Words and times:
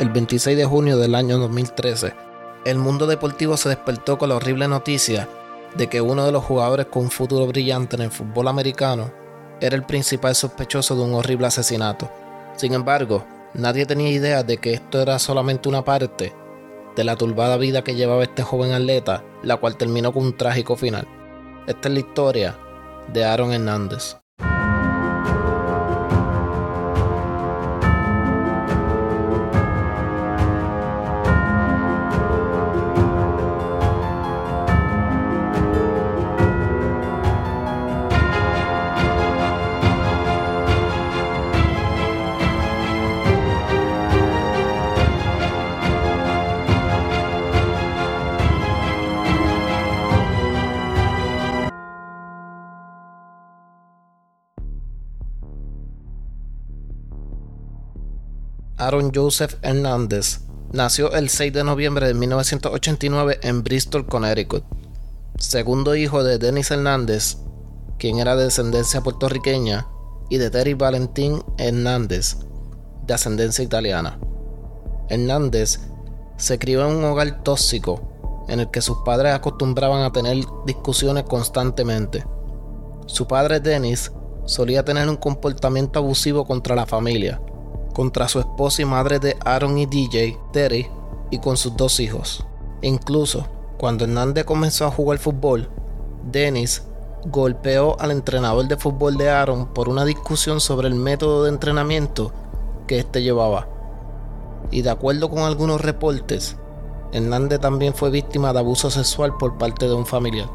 el 0.00 0.08
26 0.08 0.56
de 0.56 0.64
junio 0.64 0.96
del 0.96 1.14
año 1.14 1.36
2013, 1.36 2.14
el 2.64 2.78
mundo 2.78 3.06
deportivo 3.06 3.58
se 3.58 3.68
despertó 3.68 4.16
con 4.16 4.30
la 4.30 4.36
horrible 4.36 4.66
noticia 4.66 5.28
de 5.76 5.88
que 5.88 6.00
uno 6.00 6.24
de 6.24 6.32
los 6.32 6.42
jugadores 6.42 6.86
con 6.86 7.02
un 7.02 7.10
futuro 7.10 7.46
brillante 7.46 7.96
en 7.96 8.02
el 8.02 8.10
fútbol 8.10 8.48
americano 8.48 9.12
era 9.60 9.76
el 9.76 9.84
principal 9.84 10.34
sospechoso 10.34 10.96
de 10.96 11.02
un 11.02 11.12
horrible 11.12 11.48
asesinato. 11.48 12.10
Sin 12.56 12.72
embargo, 12.72 13.26
nadie 13.52 13.84
tenía 13.84 14.08
idea 14.08 14.42
de 14.42 14.56
que 14.56 14.72
esto 14.72 15.02
era 15.02 15.18
solamente 15.18 15.68
una 15.68 15.84
parte 15.84 16.32
de 16.96 17.04
la 17.04 17.16
turbada 17.16 17.58
vida 17.58 17.84
que 17.84 17.94
llevaba 17.94 18.22
este 18.22 18.42
joven 18.42 18.72
atleta, 18.72 19.22
la 19.42 19.58
cual 19.58 19.76
terminó 19.76 20.14
con 20.14 20.24
un 20.24 20.36
trágico 20.36 20.76
final. 20.76 21.06
Esta 21.66 21.88
es 21.88 21.94
la 21.94 22.00
historia 22.00 22.56
de 23.12 23.26
Aaron 23.26 23.52
Hernández. 23.52 24.16
Joseph 59.14 59.54
Hernández 59.62 60.40
nació 60.72 61.12
el 61.12 61.28
6 61.28 61.52
de 61.52 61.62
noviembre 61.62 62.08
de 62.08 62.14
1989 62.14 63.38
en 63.42 63.62
Bristol, 63.62 64.04
Connecticut. 64.06 64.64
Segundo 65.38 65.94
hijo 65.94 66.24
de 66.24 66.38
Dennis 66.38 66.72
Hernández, 66.72 67.36
quien 67.98 68.18
era 68.18 68.34
de 68.34 68.44
descendencia 68.44 69.00
puertorriqueña, 69.00 69.86
y 70.28 70.38
de 70.38 70.50
Terry 70.50 70.74
Valentín 70.74 71.40
Hernández, 71.56 72.38
de 73.06 73.14
ascendencia 73.14 73.62
italiana. 73.62 74.18
Hernández 75.08 75.78
se 76.36 76.58
crió 76.58 76.84
en 76.84 76.96
un 76.96 77.04
hogar 77.04 77.44
tóxico 77.44 78.44
en 78.48 78.58
el 78.58 78.70
que 78.72 78.82
sus 78.82 78.98
padres 79.04 79.34
acostumbraban 79.34 80.02
a 80.02 80.10
tener 80.10 80.44
discusiones 80.66 81.24
constantemente. 81.24 82.24
Su 83.06 83.28
padre 83.28 83.60
Dennis 83.60 84.10
solía 84.46 84.84
tener 84.84 85.08
un 85.08 85.16
comportamiento 85.16 86.00
abusivo 86.00 86.44
contra 86.44 86.74
la 86.74 86.86
familia, 86.86 87.40
contra 88.00 88.28
su 88.28 88.40
esposa 88.40 88.80
y 88.80 88.86
madre 88.86 89.18
de 89.18 89.36
Aaron 89.44 89.76
y 89.76 89.84
DJ, 89.84 90.38
Terry, 90.54 90.88
y 91.30 91.38
con 91.38 91.58
sus 91.58 91.76
dos 91.76 92.00
hijos. 92.00 92.46
incluso, 92.80 93.46
cuando 93.76 94.04
Hernández 94.04 94.46
comenzó 94.46 94.86
a 94.86 94.90
jugar 94.90 95.18
fútbol, 95.18 95.68
Dennis 96.24 96.82
golpeó 97.26 98.00
al 98.00 98.12
entrenador 98.12 98.66
de 98.68 98.78
fútbol 98.78 99.18
de 99.18 99.28
Aaron 99.28 99.74
por 99.74 99.90
una 99.90 100.06
discusión 100.06 100.62
sobre 100.62 100.88
el 100.88 100.94
método 100.94 101.44
de 101.44 101.50
entrenamiento 101.50 102.32
que 102.86 103.00
éste 103.00 103.22
llevaba. 103.22 103.68
Y 104.70 104.80
de 104.80 104.88
acuerdo 104.88 105.28
con 105.28 105.40
algunos 105.40 105.82
reportes, 105.82 106.56
Hernández 107.12 107.60
también 107.60 107.92
fue 107.92 108.08
víctima 108.08 108.54
de 108.54 108.60
abuso 108.60 108.90
sexual 108.90 109.36
por 109.36 109.58
parte 109.58 109.86
de 109.86 109.92
un 109.92 110.06
familiar. 110.06 110.48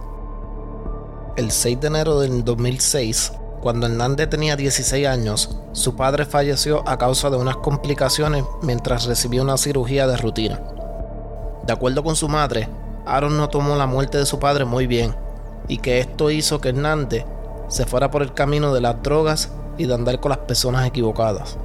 El 1.38 1.52
6 1.52 1.80
de 1.80 1.88
enero 1.90 2.20
del 2.22 2.44
2006, 2.44 3.34
cuando 3.66 3.88
Hernández 3.88 4.30
tenía 4.30 4.56
16 4.56 5.08
años, 5.08 5.50
su 5.72 5.96
padre 5.96 6.26
falleció 6.26 6.88
a 6.88 7.00
causa 7.00 7.32
de 7.32 7.38
unas 7.38 7.56
complicaciones 7.58 8.46
mientras 8.62 9.06
recibía 9.06 9.42
una 9.42 9.58
cirugía 9.58 10.06
de 10.06 10.18
rutina. 10.18 10.62
De 11.66 11.74
acuerdo 11.74 12.04
con 12.04 12.16
su 12.16 12.30
madre, 12.30 12.70
Aaron 13.08 13.38
no 13.38 13.50
tomó 13.50 13.76
la 13.76 13.88
muerte 13.88 14.20
de 14.20 14.28
su 14.28 14.38
padre 14.38 14.66
muy 14.66 14.86
bien, 14.86 15.16
y 15.68 15.80
que 15.80 16.00
esto 16.00 16.30
hizo 16.30 16.62
que 16.62 16.70
Hernández 16.70 17.26
se 17.68 17.88
fuera 17.88 18.12
por 18.12 18.22
el 18.22 18.36
camino 18.36 18.72
de 18.72 18.82
las 18.82 19.02
drogas 19.02 19.50
y 19.80 19.88
de 19.88 19.96
andar 19.96 20.20
con 20.20 20.30
las 20.30 20.38
personas 20.46 20.86
equivocadas. 20.86 21.58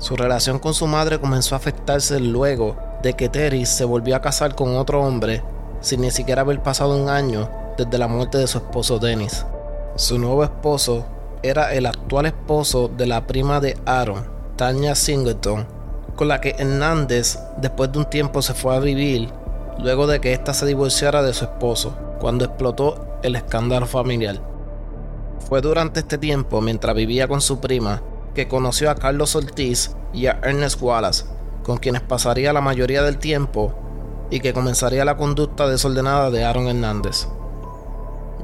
Su 0.00 0.16
relación 0.16 0.58
con 0.58 0.74
su 0.74 0.88
madre 0.88 1.20
comenzó 1.20 1.54
a 1.54 1.58
afectarse 1.58 2.18
luego 2.18 2.76
de 3.04 3.12
que 3.12 3.28
Terry 3.28 3.64
se 3.64 3.84
volvió 3.84 4.16
a 4.16 4.22
casar 4.22 4.56
con 4.56 4.74
otro 4.76 5.04
hombre 5.04 5.44
sin 5.80 6.00
ni 6.00 6.10
siquiera 6.10 6.42
haber 6.42 6.64
pasado 6.64 7.00
un 7.00 7.08
año 7.08 7.48
desde 7.78 7.96
la 7.96 8.08
muerte 8.08 8.38
de 8.38 8.48
su 8.48 8.58
esposo 8.58 8.98
Dennis. 8.98 9.46
Su 9.96 10.18
nuevo 10.18 10.44
esposo 10.44 11.06
era 11.42 11.72
el 11.72 11.86
actual 11.86 12.26
esposo 12.26 12.88
de 12.88 13.06
la 13.06 13.26
prima 13.26 13.60
de 13.60 13.78
Aaron, 13.86 14.26
Tanya 14.56 14.94
Singleton, 14.94 15.66
con 16.16 16.28
la 16.28 16.42
que 16.42 16.54
Hernández 16.58 17.38
después 17.56 17.90
de 17.92 18.00
un 18.00 18.04
tiempo 18.04 18.42
se 18.42 18.52
fue 18.52 18.76
a 18.76 18.80
vivir 18.80 19.30
luego 19.78 20.06
de 20.06 20.20
que 20.20 20.34
ésta 20.34 20.52
se 20.52 20.66
divorciara 20.66 21.22
de 21.22 21.32
su 21.32 21.46
esposo, 21.46 21.96
cuando 22.20 22.44
explotó 22.44 23.06
el 23.22 23.36
escándalo 23.36 23.86
familiar. 23.86 24.38
Fue 25.48 25.62
durante 25.62 26.00
este 26.00 26.18
tiempo, 26.18 26.60
mientras 26.60 26.94
vivía 26.94 27.26
con 27.26 27.40
su 27.40 27.60
prima, 27.60 28.02
que 28.34 28.48
conoció 28.48 28.90
a 28.90 28.96
Carlos 28.96 29.34
Ortiz 29.34 29.96
y 30.12 30.26
a 30.26 30.40
Ernest 30.42 30.80
Wallace, 30.82 31.24
con 31.62 31.78
quienes 31.78 32.02
pasaría 32.02 32.52
la 32.52 32.60
mayoría 32.60 33.02
del 33.02 33.16
tiempo 33.16 33.72
y 34.28 34.40
que 34.40 34.52
comenzaría 34.52 35.06
la 35.06 35.16
conducta 35.16 35.66
desordenada 35.66 36.30
de 36.30 36.44
Aaron 36.44 36.68
Hernández. 36.68 37.28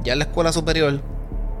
Ya 0.03 0.13
en 0.13 0.19
la 0.19 0.25
escuela 0.25 0.51
superior, 0.51 0.99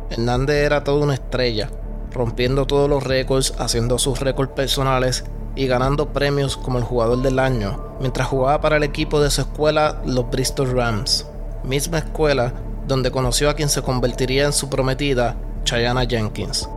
Hernández 0.09 0.57
era 0.57 0.83
toda 0.83 1.03
una 1.03 1.13
estrella, 1.13 1.69
rompiendo 2.11 2.65
todos 2.65 2.89
los 2.89 3.03
récords, 3.03 3.53
haciendo 3.57 3.97
sus 3.99 4.19
récords 4.19 4.51
personales 4.53 5.23
y 5.55 5.67
ganando 5.67 6.13
premios 6.13 6.57
como 6.57 6.77
el 6.77 6.83
jugador 6.83 7.21
del 7.21 7.39
año, 7.39 7.83
mientras 7.99 8.27
jugaba 8.27 8.61
para 8.61 8.77
el 8.77 8.83
equipo 8.83 9.19
de 9.21 9.29
su 9.29 9.41
escuela, 9.41 10.01
los 10.05 10.29
Bristol 10.29 10.71
Rams, 10.71 11.27
misma 11.63 11.99
escuela 11.99 12.53
donde 12.87 13.11
conoció 13.11 13.49
a 13.49 13.53
quien 13.53 13.69
se 13.69 13.81
convertiría 13.81 14.45
en 14.45 14.53
su 14.53 14.69
prometida, 14.69 15.37
Chayana 15.63 16.05
Jenkins. 16.05 16.67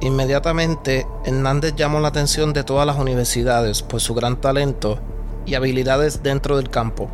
Inmediatamente, 0.00 1.06
Hernández 1.24 1.74
llamó 1.76 2.00
la 2.00 2.08
atención 2.08 2.54
de 2.54 2.64
todas 2.64 2.86
las 2.86 2.98
universidades 2.98 3.82
por 3.82 4.00
su 4.00 4.14
gran 4.14 4.40
talento 4.40 4.98
y 5.44 5.54
habilidades 5.54 6.22
dentro 6.22 6.56
del 6.56 6.70
campo. 6.70 7.10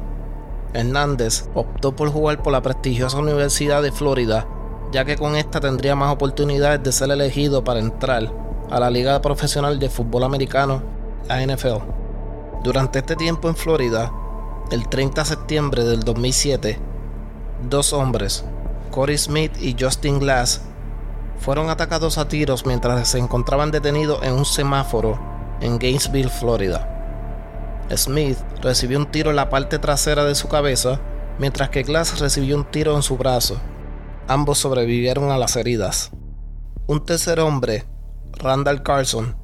Hernández 0.72 1.48
optó 1.54 1.96
por 1.96 2.10
jugar 2.10 2.42
por 2.42 2.52
la 2.52 2.62
prestigiosa 2.62 3.18
Universidad 3.18 3.82
de 3.82 3.90
Florida 3.90 4.46
ya 4.96 5.04
que 5.04 5.18
con 5.18 5.36
esta 5.36 5.60
tendría 5.60 5.94
más 5.94 6.10
oportunidades 6.10 6.82
de 6.82 6.90
ser 6.90 7.10
elegido 7.10 7.62
para 7.62 7.80
entrar 7.80 8.32
a 8.70 8.80
la 8.80 8.88
Liga 8.88 9.20
Profesional 9.20 9.78
de 9.78 9.90
Fútbol 9.90 10.24
Americano, 10.24 10.82
la 11.28 11.44
NFL. 11.44 11.82
Durante 12.64 13.00
este 13.00 13.14
tiempo 13.14 13.50
en 13.50 13.56
Florida, 13.56 14.10
el 14.70 14.88
30 14.88 15.20
de 15.20 15.28
septiembre 15.28 15.84
del 15.84 16.00
2007, 16.02 16.78
dos 17.68 17.92
hombres, 17.92 18.46
Corey 18.90 19.18
Smith 19.18 19.52
y 19.60 19.76
Justin 19.78 20.18
Glass, 20.18 20.62
fueron 21.40 21.68
atacados 21.68 22.16
a 22.16 22.26
tiros 22.26 22.64
mientras 22.64 23.06
se 23.06 23.18
encontraban 23.18 23.70
detenidos 23.70 24.22
en 24.22 24.32
un 24.32 24.46
semáforo 24.46 25.20
en 25.60 25.78
Gainesville, 25.78 26.30
Florida. 26.30 27.84
Smith 27.94 28.38
recibió 28.62 28.98
un 28.98 29.10
tiro 29.10 29.28
en 29.28 29.36
la 29.36 29.50
parte 29.50 29.78
trasera 29.78 30.24
de 30.24 30.34
su 30.34 30.48
cabeza, 30.48 31.00
mientras 31.38 31.68
que 31.68 31.82
Glass 31.82 32.18
recibió 32.18 32.56
un 32.56 32.64
tiro 32.64 32.96
en 32.96 33.02
su 33.02 33.18
brazo 33.18 33.60
Ambos 34.28 34.58
sobrevivieron 34.58 35.30
a 35.30 35.38
las 35.38 35.54
heridas. 35.54 36.10
Un 36.88 37.04
tercer 37.04 37.38
hombre, 37.38 37.84
Randall 38.32 38.82
Carson, 38.82 39.36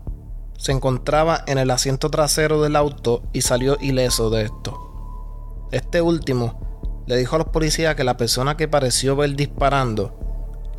se 0.58 0.72
encontraba 0.72 1.44
en 1.46 1.58
el 1.58 1.70
asiento 1.70 2.10
trasero 2.10 2.60
del 2.62 2.74
auto 2.74 3.22
y 3.32 3.42
salió 3.42 3.76
ileso 3.80 4.28
de 4.30 4.42
esto. 4.42 5.68
Este 5.70 6.02
último 6.02 7.02
le 7.06 7.16
dijo 7.16 7.36
a 7.36 7.38
los 7.38 7.48
policías 7.48 7.94
que 7.94 8.02
la 8.02 8.16
persona 8.16 8.56
que 8.56 8.66
pareció 8.66 9.14
ver 9.14 9.36
disparando 9.36 10.18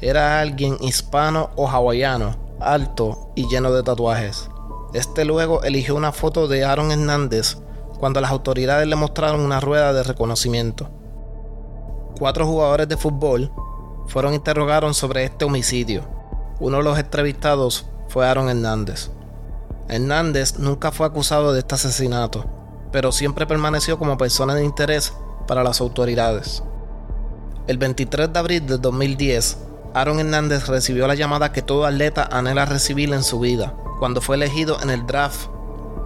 era 0.01 0.41
alguien 0.41 0.75
hispano 0.81 1.51
o 1.55 1.69
hawaiano, 1.69 2.35
alto 2.59 3.31
y 3.35 3.47
lleno 3.47 3.71
de 3.71 3.83
tatuajes. 3.83 4.49
Este 4.93 5.23
luego 5.23 5.63
eligió 5.63 5.95
una 5.95 6.11
foto 6.11 6.49
de 6.49 6.65
Aaron 6.65 6.91
Hernández 6.91 7.57
cuando 7.99 8.19
las 8.19 8.31
autoridades 8.31 8.85
le 8.85 8.97
mostraron 8.97 9.39
una 9.39 9.61
rueda 9.61 9.93
de 9.93 10.03
reconocimiento. 10.03 10.89
Cuatro 12.19 12.45
jugadores 12.45 12.89
de 12.89 12.97
fútbol 12.97 13.49
fueron 14.07 14.33
interrogados 14.33 14.97
sobre 14.97 15.23
este 15.23 15.45
homicidio. 15.45 16.03
Uno 16.59 16.77
de 16.77 16.83
los 16.83 16.99
entrevistados 16.99 17.85
fue 18.07 18.27
Aaron 18.27 18.49
Hernández. 18.49 19.09
Hernández 19.89 20.59
nunca 20.59 20.91
fue 20.91 21.05
acusado 21.05 21.51
de 21.53 21.59
este 21.59 21.75
asesinato, 21.75 22.45
pero 22.91 23.11
siempre 23.11 23.47
permaneció 23.47 23.97
como 23.97 24.17
persona 24.17 24.55
de 24.55 24.63
interés 24.63 25.13
para 25.47 25.63
las 25.63 25.81
autoridades. 25.81 26.63
El 27.67 27.77
23 27.77 28.31
de 28.31 28.39
abril 28.39 28.67
de 28.67 28.77
2010, 28.77 29.57
Aaron 29.93 30.19
Hernández 30.19 30.67
recibió 30.67 31.07
la 31.07 31.15
llamada 31.15 31.51
que 31.51 31.61
todo 31.61 31.85
atleta 31.85 32.27
anhela 32.31 32.65
recibir 32.65 33.11
en 33.13 33.23
su 33.23 33.39
vida, 33.39 33.73
cuando 33.99 34.21
fue 34.21 34.35
elegido 34.35 34.81
en 34.81 34.89
el 34.89 35.05
draft 35.05 35.47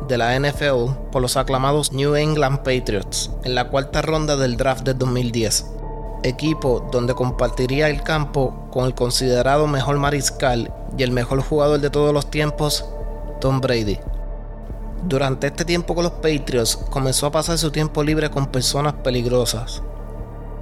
de 0.08 0.18
la 0.18 0.40
NFL 0.40 1.10
por 1.12 1.22
los 1.22 1.36
aclamados 1.36 1.92
New 1.92 2.16
England 2.16 2.60
Patriots, 2.60 3.32
en 3.44 3.56
la 3.56 3.70
cuarta 3.70 4.02
ronda 4.02 4.38
del 4.38 4.58
draft 4.58 4.86
de 4.86 4.94
2010 4.94 5.77
equipo 6.24 6.88
donde 6.92 7.14
compartiría 7.14 7.90
el 7.90 8.04
campo 8.04 8.68
con 8.72 8.86
el 8.86 8.94
considerado 8.94 9.68
mejor 9.68 9.98
mariscal 9.98 10.74
y 10.98 11.04
el 11.04 11.12
mejor 11.12 11.42
jugador 11.42 11.80
de 11.80 11.90
todos 11.90 12.14
los 12.14 12.30
tiempos, 12.32 12.86
Tom 13.40 13.62
Brady. 13.62 14.00
Durante 15.04 15.48
este 15.48 15.64
tiempo 15.64 15.96
con 15.96 16.04
los 16.04 16.14
Patriots 16.14 16.76
comenzó 16.76 17.28
a 17.28 17.32
pasar 17.32 17.58
su 17.58 17.72
tiempo 17.72 18.04
libre 18.04 18.30
con 18.30 18.48
personas 18.48 18.94
peligrosas. 18.96 19.82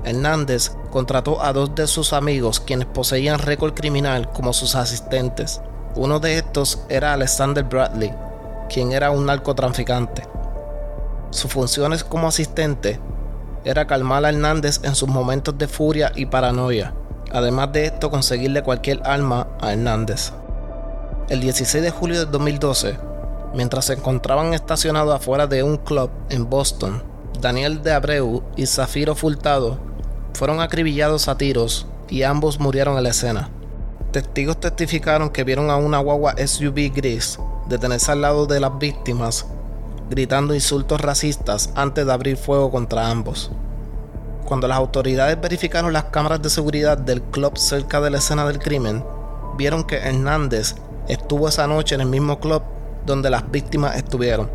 Hernández 0.04 0.72
contrató 0.92 1.42
a 1.42 1.52
dos 1.52 1.74
de 1.74 1.88
sus 1.88 2.14
amigos 2.14 2.60
quienes 2.60 2.86
poseían 2.86 3.40
récord 3.40 3.74
criminal 3.74 4.30
como 4.32 4.54
sus 4.54 4.76
asistentes. 4.76 5.62
Uno 5.96 6.20
de 6.20 6.38
estos 6.38 6.84
era 6.90 7.14
Alexander 7.14 7.64
Bradley, 7.64 8.14
quien 8.70 8.92
era 8.92 9.10
un 9.10 9.26
narcotraficante. 9.26 10.24
Sus 11.32 11.52
funciones 11.52 12.04
como 12.04 12.28
asistente 12.28 13.00
era 13.66 13.88
calmar 13.88 14.24
a 14.24 14.30
Hernández 14.30 14.80
en 14.84 14.96
sus 14.96 15.10
momentos 15.10 15.58
de 15.58 15.68
furia 15.68 16.12
y 16.16 16.28
paranoia. 16.28 16.94
Además 17.32 17.74
de 17.74 17.88
esto, 17.88 18.10
conseguirle 18.10 18.64
cualquier 18.64 19.02
arma 19.04 19.48
a 19.60 19.74
Hernández. 19.74 20.32
El 21.28 21.42
16 21.42 21.84
de 21.84 21.90
julio 21.90 22.20
de 22.20 22.26
2012, 22.28 22.98
mientras 23.56 23.86
se 23.86 23.94
encontraban 23.94 24.54
estacionados 24.54 25.16
afuera 25.16 25.48
de 25.48 25.64
un 25.64 25.78
club 25.78 26.12
en 26.30 26.50
Boston, 26.50 27.04
Daniel 27.42 27.82
de 27.82 27.92
Abreu 27.92 28.44
y 28.56 28.66
Zafiro 28.68 29.16
Fultado 29.16 29.80
fueron 30.34 30.62
acribillados 30.62 31.28
a 31.28 31.38
tiros 31.38 31.88
y 32.10 32.24
ambos 32.24 32.60
murieron 32.60 32.98
en 32.98 33.04
la 33.04 33.10
escena. 33.10 33.50
Testigos 34.12 34.60
testificaron 34.60 35.30
que 35.30 35.44
vieron 35.44 35.70
a 35.70 35.78
una 35.78 36.00
guagua 36.00 36.36
SUV 36.38 36.92
gris 36.94 37.40
detenerse 37.68 38.12
al 38.12 38.22
lado 38.22 38.46
de 38.46 38.60
las 38.60 38.78
víctimas, 38.78 39.48
gritando 40.10 40.54
insultos 40.54 41.02
racistas 41.02 41.72
antes 41.76 42.06
de 42.06 42.14
abrir 42.14 42.38
fuego 42.38 42.72
contra 42.72 43.10
ambos. 43.10 43.52
Cuando 44.46 44.68
las 44.68 44.78
autoridades 44.78 45.40
verificaron 45.42 45.94
las 45.94 46.06
cámaras 46.06 46.42
de 46.42 46.50
seguridad 46.50 46.98
del 46.98 47.22
club 47.22 47.58
cerca 47.58 48.00
de 48.00 48.12
la 48.12 48.20
escena 48.20 48.46
del 48.46 48.60
crimen, 48.60 49.04
vieron 49.58 49.84
que 49.84 49.98
Hernández 49.98 50.76
estuvo 51.08 51.48
esa 51.48 51.68
noche 51.68 51.96
en 51.96 52.02
el 52.02 52.08
mismo 52.08 52.40
club 52.40 52.62
donde 53.06 53.30
las 53.30 53.50
víctimas 53.50 53.96
estuvieron. 53.96 54.50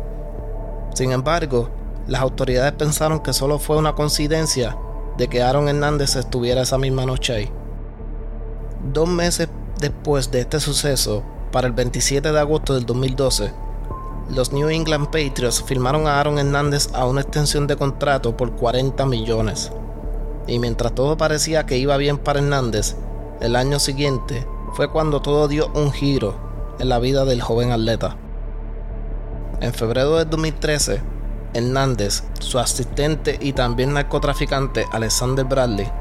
Sin 0.93 1.11
embargo, 1.11 1.69
las 2.07 2.21
autoridades 2.21 2.73
pensaron 2.73 3.19
que 3.19 3.33
solo 3.33 3.59
fue 3.59 3.77
una 3.77 3.93
coincidencia 3.93 4.77
de 5.17 5.27
que 5.27 5.41
Aaron 5.41 5.67
Hernández 5.67 6.15
estuviera 6.15 6.61
esa 6.61 6.77
misma 6.77 7.05
noche 7.05 7.33
ahí. 7.33 7.51
Dos 8.93 9.07
meses 9.07 9.49
después 9.79 10.31
de 10.31 10.41
este 10.41 10.59
suceso, 10.59 11.23
para 11.51 11.67
el 11.67 11.73
27 11.73 12.31
de 12.31 12.39
agosto 12.39 12.73
del 12.73 12.85
2012, 12.85 13.51
los 14.29 14.53
New 14.53 14.69
England 14.69 15.05
Patriots 15.07 15.63
firmaron 15.63 16.07
a 16.07 16.19
Aaron 16.19 16.39
Hernández 16.39 16.89
a 16.93 17.05
una 17.05 17.21
extensión 17.21 17.67
de 17.67 17.75
contrato 17.75 18.37
por 18.37 18.51
40 18.55 19.05
millones. 19.05 19.71
Y 20.47 20.59
mientras 20.59 20.93
todo 20.93 21.17
parecía 21.17 21.65
que 21.65 21.77
iba 21.77 21.97
bien 21.97 22.17
para 22.17 22.39
Hernández, 22.39 22.95
el 23.41 23.55
año 23.55 23.79
siguiente 23.79 24.47
fue 24.73 24.89
cuando 24.89 25.21
todo 25.21 25.47
dio 25.47 25.71
un 25.73 25.91
giro 25.91 26.35
en 26.79 26.89
la 26.89 26.99
vida 26.99 27.25
del 27.25 27.41
joven 27.41 27.71
atleta. 27.71 28.17
En 29.59 29.73
febrero 29.73 30.17
de 30.17 30.25
2013, 30.25 31.01
Hernández, 31.53 32.23
su 32.39 32.59
asistente 32.59 33.37
y 33.41 33.53
también 33.53 33.93
narcotraficante 33.93 34.85
Alexander 34.91 35.45
Bradley 35.45 35.91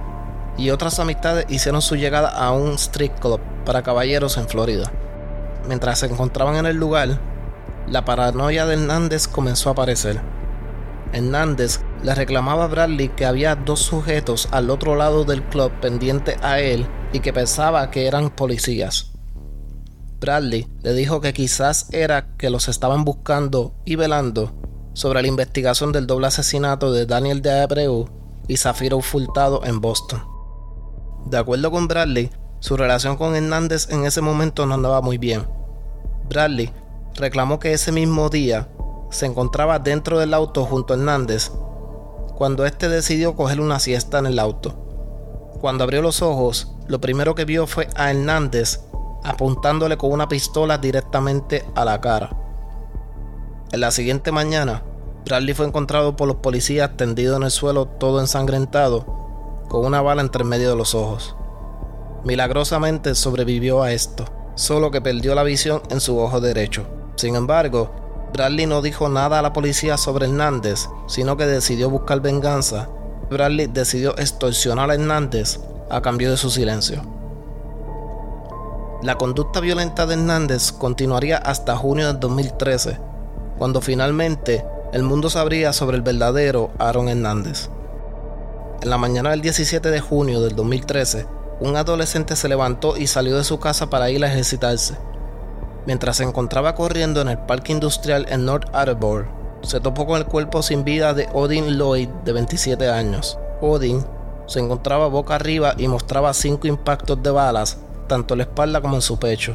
y 0.60 0.70
otras 0.70 0.98
amistades 0.98 1.46
hicieron 1.48 1.80
su 1.80 1.96
llegada 1.96 2.28
a 2.28 2.52
un 2.52 2.74
street 2.74 3.12
club 3.20 3.40
para 3.64 3.82
caballeros 3.82 4.36
en 4.36 4.48
Florida. 4.48 4.92
Mientras 5.66 6.00
se 6.00 6.06
encontraban 6.06 6.56
en 6.56 6.66
el 6.66 6.76
lugar, 6.76 7.18
la 7.88 8.04
paranoia 8.04 8.66
de 8.66 8.74
Hernández 8.74 9.28
comenzó 9.28 9.68
a 9.68 9.72
aparecer. 9.72 10.20
Hernández 11.12 11.80
le 12.02 12.14
reclamaba 12.14 12.64
a 12.64 12.68
Bradley 12.68 13.08
que 13.08 13.26
había 13.26 13.56
dos 13.56 13.80
sujetos 13.80 14.48
al 14.52 14.70
otro 14.70 14.96
lado 14.96 15.24
del 15.24 15.42
club 15.42 15.72
pendientes 15.80 16.36
a 16.42 16.60
él 16.60 16.86
y 17.12 17.20
que 17.20 17.32
pensaba 17.32 17.90
que 17.90 18.06
eran 18.06 18.30
policías. 18.30 19.12
Bradley 20.20 20.68
le 20.82 20.92
dijo 20.92 21.20
que 21.20 21.32
quizás 21.32 21.88
era 21.92 22.36
que 22.36 22.50
los 22.50 22.68
estaban 22.68 23.04
buscando 23.04 23.74
y 23.84 23.96
velando 23.96 24.54
sobre 24.92 25.22
la 25.22 25.28
investigación 25.28 25.92
del 25.92 26.06
doble 26.06 26.26
asesinato 26.26 26.92
de 26.92 27.06
Daniel 27.06 27.42
de 27.42 27.62
Abreu 27.62 28.08
y 28.46 28.56
Zafiro 28.56 29.00
Fultado 29.00 29.64
en 29.64 29.80
Boston. 29.80 30.22
De 31.26 31.38
acuerdo 31.38 31.70
con 31.70 31.88
Bradley, 31.88 32.30
su 32.60 32.76
relación 32.76 33.16
con 33.16 33.34
Hernández 33.34 33.88
en 33.90 34.04
ese 34.04 34.20
momento 34.20 34.66
no 34.66 34.74
andaba 34.74 35.00
muy 35.00 35.16
bien. 35.16 35.46
Bradley 36.28 36.70
reclamó 37.14 37.58
que 37.58 37.72
ese 37.72 37.92
mismo 37.92 38.28
día 38.28 38.68
se 39.10 39.26
encontraba 39.26 39.78
dentro 39.78 40.18
del 40.18 40.34
auto 40.34 40.64
junto 40.64 40.94
a 40.94 40.96
Hernández 40.96 41.50
cuando 42.36 42.64
éste 42.64 42.88
decidió 42.88 43.36
coger 43.36 43.60
una 43.60 43.78
siesta 43.78 44.18
en 44.18 44.26
el 44.26 44.38
auto. 44.38 44.74
Cuando 45.60 45.84
abrió 45.84 46.00
los 46.00 46.22
ojos, 46.22 46.72
lo 46.86 46.98
primero 46.98 47.34
que 47.34 47.44
vio 47.44 47.66
fue 47.66 47.88
a 47.96 48.10
Hernández 48.10 48.80
apuntándole 49.22 49.98
con 49.98 50.10
una 50.10 50.28
pistola 50.28 50.78
directamente 50.78 51.66
a 51.74 51.84
la 51.84 52.00
cara. 52.00 52.30
En 53.72 53.80
la 53.80 53.90
siguiente 53.90 54.32
mañana, 54.32 54.82
Bradley 55.26 55.54
fue 55.54 55.66
encontrado 55.66 56.16
por 56.16 56.28
los 56.28 56.38
policías 56.38 56.96
tendido 56.96 57.36
en 57.36 57.42
el 57.42 57.50
suelo 57.50 57.86
todo 57.86 58.20
ensangrentado, 58.20 59.04
con 59.68 59.84
una 59.84 60.00
bala 60.00 60.22
entre 60.22 60.42
medio 60.42 60.70
de 60.70 60.76
los 60.76 60.94
ojos. 60.94 61.36
Milagrosamente 62.24 63.14
sobrevivió 63.14 63.82
a 63.82 63.92
esto, 63.92 64.24
solo 64.54 64.90
que 64.90 65.00
perdió 65.00 65.34
la 65.34 65.42
visión 65.42 65.82
en 65.90 66.00
su 66.00 66.18
ojo 66.18 66.40
derecho. 66.40 66.99
Sin 67.20 67.36
embargo, 67.36 67.90
Bradley 68.32 68.64
no 68.64 68.80
dijo 68.80 69.10
nada 69.10 69.40
a 69.40 69.42
la 69.42 69.52
policía 69.52 69.98
sobre 69.98 70.24
Hernández, 70.24 70.88
sino 71.06 71.36
que 71.36 71.44
decidió 71.44 71.90
buscar 71.90 72.22
venganza. 72.22 72.88
Bradley 73.28 73.66
decidió 73.66 74.16
extorsionar 74.16 74.90
a 74.90 74.94
Hernández 74.94 75.60
a 75.90 76.00
cambio 76.00 76.30
de 76.30 76.38
su 76.38 76.48
silencio. 76.48 77.02
La 79.02 79.16
conducta 79.16 79.60
violenta 79.60 80.06
de 80.06 80.14
Hernández 80.14 80.72
continuaría 80.72 81.36
hasta 81.36 81.76
junio 81.76 82.06
del 82.06 82.20
2013, 82.20 82.96
cuando 83.58 83.82
finalmente 83.82 84.64
el 84.94 85.02
mundo 85.02 85.28
sabría 85.28 85.74
sobre 85.74 85.98
el 85.98 86.02
verdadero 86.02 86.70
Aaron 86.78 87.10
Hernández. 87.10 87.68
En 88.80 88.88
la 88.88 88.96
mañana 88.96 89.28
del 89.28 89.42
17 89.42 89.90
de 89.90 90.00
junio 90.00 90.40
del 90.40 90.56
2013, 90.56 91.26
un 91.60 91.76
adolescente 91.76 92.34
se 92.34 92.48
levantó 92.48 92.96
y 92.96 93.06
salió 93.08 93.36
de 93.36 93.44
su 93.44 93.60
casa 93.60 93.90
para 93.90 94.08
ir 94.08 94.24
a 94.24 94.28
ejercitarse. 94.32 94.96
Mientras 95.86 96.18
se 96.18 96.24
encontraba 96.24 96.74
corriendo 96.74 97.20
en 97.20 97.28
el 97.28 97.38
parque 97.38 97.72
industrial 97.72 98.26
en 98.28 98.44
North 98.44 98.68
Attleboro, 98.72 99.28
se 99.62 99.80
topó 99.80 100.06
con 100.06 100.18
el 100.18 100.26
cuerpo 100.26 100.62
sin 100.62 100.84
vida 100.84 101.14
de 101.14 101.28
Odin 101.32 101.78
Lloyd, 101.78 102.08
de 102.24 102.32
27 102.32 102.88
años. 102.88 103.38
Odin 103.60 104.04
se 104.46 104.60
encontraba 104.60 105.06
boca 105.06 105.34
arriba 105.34 105.74
y 105.76 105.86
mostraba 105.88 106.34
cinco 106.34 106.66
impactos 106.66 107.22
de 107.22 107.30
balas 107.30 107.78
tanto 108.10 108.34
en 108.34 108.38
la 108.38 108.44
espalda 108.44 108.80
como 108.80 108.96
en 108.96 109.02
su 109.02 109.18
pecho. 109.20 109.54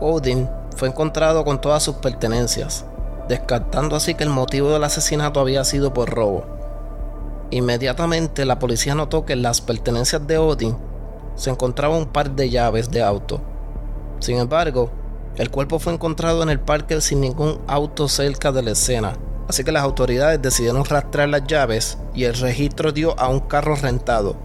Odin 0.00 0.48
fue 0.76 0.88
encontrado 0.88 1.44
con 1.44 1.60
todas 1.60 1.82
sus 1.82 1.96
pertenencias, 1.96 2.86
descartando 3.28 3.96
así 3.96 4.14
que 4.14 4.24
el 4.24 4.30
motivo 4.30 4.70
del 4.70 4.84
asesinato 4.84 5.40
había 5.40 5.62
sido 5.64 5.92
por 5.92 6.08
robo. 6.08 6.46
Inmediatamente 7.50 8.46
la 8.46 8.58
policía 8.58 8.94
notó 8.94 9.26
que 9.26 9.34
en 9.34 9.42
las 9.42 9.60
pertenencias 9.60 10.26
de 10.26 10.38
Odin 10.38 10.74
se 11.34 11.50
encontraba 11.50 11.96
un 11.96 12.06
par 12.06 12.30
de 12.30 12.48
llaves 12.48 12.90
de 12.90 13.02
auto. 13.02 13.42
Sin 14.20 14.38
embargo, 14.38 14.90
el 15.36 15.50
cuerpo 15.50 15.78
fue 15.78 15.94
encontrado 15.94 16.42
en 16.42 16.50
el 16.50 16.60
parque 16.60 17.00
sin 17.00 17.20
ningún 17.20 17.60
auto 17.66 18.08
cerca 18.08 18.52
de 18.52 18.62
la 18.62 18.72
escena, 18.72 19.14
así 19.48 19.64
que 19.64 19.72
las 19.72 19.82
autoridades 19.82 20.42
decidieron 20.42 20.84
rastrear 20.84 21.30
las 21.30 21.46
llaves 21.46 21.98
y 22.14 22.24
el 22.24 22.34
registro 22.34 22.92
dio 22.92 23.18
a 23.18 23.28
un 23.28 23.40
carro 23.40 23.74
rentado, 23.74 24.36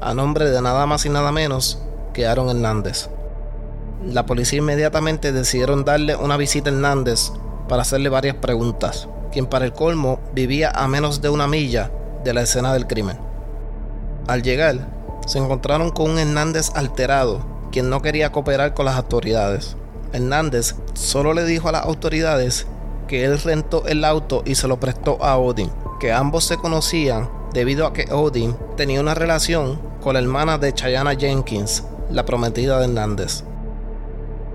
a 0.00 0.14
nombre 0.14 0.48
de 0.50 0.62
nada 0.62 0.86
más 0.86 1.04
y 1.04 1.10
nada 1.10 1.30
menos 1.30 1.82
que 2.14 2.26
Aaron 2.26 2.48
Hernández. 2.48 3.10
La 4.06 4.24
policía 4.26 4.60
inmediatamente 4.60 5.32
decidieron 5.32 5.84
darle 5.84 6.16
una 6.16 6.36
visita 6.36 6.70
a 6.70 6.72
Hernández 6.72 7.32
para 7.68 7.82
hacerle 7.82 8.08
varias 8.08 8.36
preguntas, 8.36 9.08
quien 9.30 9.46
para 9.46 9.64
el 9.64 9.72
colmo 9.72 10.20
vivía 10.34 10.70
a 10.70 10.88
menos 10.88 11.20
de 11.20 11.28
una 11.28 11.46
milla 11.46 11.90
de 12.22 12.32
la 12.32 12.42
escena 12.42 12.72
del 12.72 12.86
crimen. 12.86 13.18
Al 14.26 14.42
llegar, 14.42 14.88
se 15.26 15.38
encontraron 15.38 15.90
con 15.90 16.12
un 16.12 16.18
Hernández 16.18 16.70
alterado, 16.74 17.40
quien 17.72 17.90
no 17.90 18.00
quería 18.00 18.32
cooperar 18.32 18.74
con 18.74 18.86
las 18.86 18.96
autoridades. 18.96 19.76
Hernández 20.14 20.76
solo 20.94 21.34
le 21.34 21.44
dijo 21.44 21.68
a 21.68 21.72
las 21.72 21.84
autoridades 21.84 22.66
que 23.08 23.24
él 23.24 23.38
rentó 23.40 23.86
el 23.86 24.04
auto 24.04 24.42
y 24.46 24.54
se 24.54 24.68
lo 24.68 24.78
prestó 24.80 25.22
a 25.22 25.36
Odin, 25.36 25.70
que 26.00 26.12
ambos 26.12 26.44
se 26.44 26.56
conocían 26.56 27.28
debido 27.52 27.86
a 27.86 27.92
que 27.92 28.10
Odin 28.12 28.56
tenía 28.76 29.00
una 29.00 29.14
relación 29.14 29.80
con 30.00 30.14
la 30.14 30.20
hermana 30.20 30.56
de 30.58 30.72
Chayana 30.72 31.14
Jenkins, 31.14 31.84
la 32.10 32.24
prometida 32.24 32.78
de 32.78 32.84
Hernández. 32.84 33.44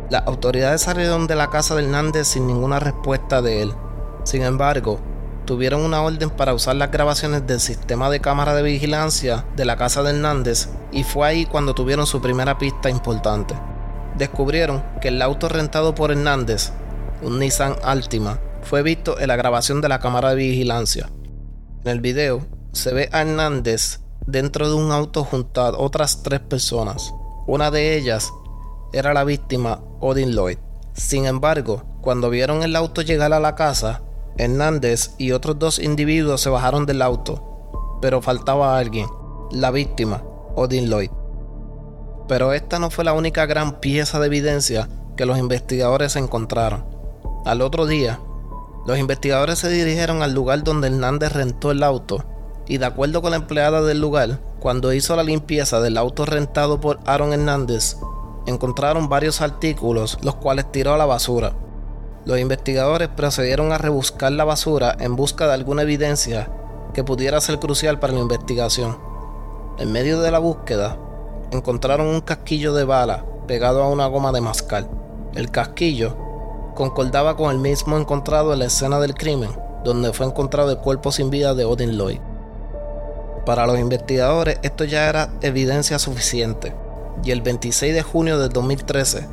Las 0.09 0.25
autoridades 0.25 0.81
salieron 0.81 1.27
de 1.27 1.35
la 1.35 1.49
casa 1.49 1.75
de 1.75 1.83
Hernández 1.83 2.27
sin 2.27 2.47
ninguna 2.47 2.79
respuesta 2.79 3.41
de 3.41 3.61
él. 3.61 3.73
Sin 4.23 4.41
embargo, 4.43 4.99
tuvieron 5.45 5.81
una 5.81 6.01
orden 6.01 6.29
para 6.29 6.53
usar 6.53 6.75
las 6.75 6.91
grabaciones 6.91 7.45
del 7.45 7.59
sistema 7.59 8.09
de 8.09 8.19
cámara 8.19 8.55
de 8.55 8.63
vigilancia 8.63 9.45
de 9.55 9.65
la 9.65 9.75
casa 9.75 10.03
de 10.03 10.11
Hernández 10.11 10.69
y 10.91 11.03
fue 11.03 11.27
ahí 11.27 11.45
cuando 11.45 11.75
tuvieron 11.75 12.07
su 12.07 12.21
primera 12.21 12.57
pista 12.57 12.89
importante. 12.89 13.55
Descubrieron 14.19 14.83
que 14.99 15.07
el 15.07 15.21
auto 15.21 15.47
rentado 15.47 15.95
por 15.95 16.11
Hernández, 16.11 16.73
un 17.21 17.39
Nissan 17.39 17.77
Altima, 17.83 18.41
fue 18.63 18.83
visto 18.83 19.17
en 19.17 19.29
la 19.29 19.37
grabación 19.37 19.79
de 19.79 19.87
la 19.87 19.99
cámara 19.99 20.31
de 20.31 20.35
vigilancia. 20.35 21.09
En 21.85 21.91
el 21.91 22.01
video 22.01 22.45
se 22.73 22.93
ve 22.93 23.07
a 23.13 23.21
Hernández 23.21 24.01
dentro 24.27 24.67
de 24.67 24.75
un 24.75 24.91
auto 24.91 25.23
junto 25.23 25.61
a 25.61 25.69
otras 25.69 26.21
tres 26.21 26.41
personas. 26.41 27.13
Una 27.47 27.71
de 27.71 27.95
ellas 27.97 28.29
era 28.91 29.13
la 29.13 29.23
víctima 29.23 29.79
Odin 30.01 30.31
Lloyd. 30.31 30.57
Sin 30.91 31.25
embargo, 31.25 31.83
cuando 32.01 32.29
vieron 32.29 32.61
el 32.63 32.75
auto 32.75 33.01
llegar 33.01 33.31
a 33.31 33.39
la 33.39 33.55
casa, 33.55 34.01
Hernández 34.37 35.11
y 35.17 35.31
otros 35.31 35.57
dos 35.59 35.79
individuos 35.79 36.41
se 36.41 36.49
bajaron 36.49 36.85
del 36.85 37.01
auto, 37.01 37.97
pero 38.01 38.21
faltaba 38.21 38.77
alguien, 38.77 39.07
la 39.51 39.71
víctima, 39.71 40.21
Odin 40.55 40.89
Lloyd. 40.89 41.09
Pero 42.29 42.53
esta 42.53 42.77
no 42.77 42.91
fue 42.91 43.03
la 43.03 43.13
única 43.13 43.47
gran 43.47 43.81
pieza 43.81 44.19
de 44.19 44.27
evidencia 44.27 44.87
que 45.17 45.25
los 45.25 45.39
investigadores 45.39 46.15
encontraron. 46.15 46.85
Al 47.43 47.61
otro 47.61 47.87
día, 47.87 48.21
los 48.85 48.99
investigadores 48.99 49.57
se 49.59 49.69
dirigieron 49.69 50.21
al 50.21 50.33
lugar 50.33 50.63
donde 50.63 50.87
Hernández 50.87 51.33
rentó 51.33 51.71
el 51.71 51.83
auto 51.83 52.23
y 52.67 52.77
de 52.77 52.85
acuerdo 52.85 53.23
con 53.23 53.31
la 53.31 53.37
empleada 53.37 53.81
del 53.81 53.99
lugar, 53.99 54.39
cuando 54.59 54.93
hizo 54.93 55.15
la 55.15 55.23
limpieza 55.23 55.81
del 55.81 55.97
auto 55.97 56.25
rentado 56.25 56.79
por 56.79 56.99
Aaron 57.07 57.33
Hernández, 57.33 57.97
encontraron 58.45 59.09
varios 59.09 59.41
artículos 59.41 60.19
los 60.21 60.35
cuales 60.35 60.71
tiró 60.71 60.93
a 60.93 60.97
la 60.97 61.07
basura. 61.07 61.53
Los 62.25 62.37
investigadores 62.37 63.07
procedieron 63.07 63.71
a 63.71 63.79
rebuscar 63.79 64.33
la 64.33 64.43
basura 64.43 64.95
en 64.99 65.15
busca 65.15 65.47
de 65.47 65.53
alguna 65.55 65.81
evidencia 65.81 66.51
que 66.93 67.03
pudiera 67.03 67.41
ser 67.41 67.57
crucial 67.57 67.99
para 67.99 68.13
la 68.13 68.19
investigación. 68.19 68.99
En 69.79 69.91
medio 69.91 70.21
de 70.21 70.29
la 70.29 70.37
búsqueda, 70.37 70.99
encontraron 71.51 72.07
un 72.07 72.21
casquillo 72.21 72.73
de 72.73 72.83
bala 72.83 73.25
pegado 73.47 73.83
a 73.83 73.89
una 73.89 74.07
goma 74.07 74.31
de 74.31 74.41
mascar. 74.41 74.87
El 75.35 75.51
casquillo 75.51 76.15
concordaba 76.75 77.35
con 77.35 77.51
el 77.51 77.57
mismo 77.57 77.97
encontrado 77.97 78.53
en 78.53 78.59
la 78.59 78.65
escena 78.65 78.99
del 78.99 79.15
crimen, 79.15 79.51
donde 79.83 80.13
fue 80.13 80.25
encontrado 80.25 80.71
el 80.71 80.77
cuerpo 80.77 81.11
sin 81.11 81.29
vida 81.29 81.53
de 81.53 81.65
Odin 81.65 81.97
Lloyd. 81.97 82.19
Para 83.45 83.65
los 83.65 83.79
investigadores 83.79 84.59
esto 84.61 84.83
ya 84.83 85.09
era 85.09 85.29
evidencia 85.41 85.97
suficiente 85.97 86.73
y 87.23 87.31
el 87.31 87.41
26 87.41 87.93
de 87.93 88.03
junio 88.03 88.39
de 88.39 88.49
2013 88.49 89.27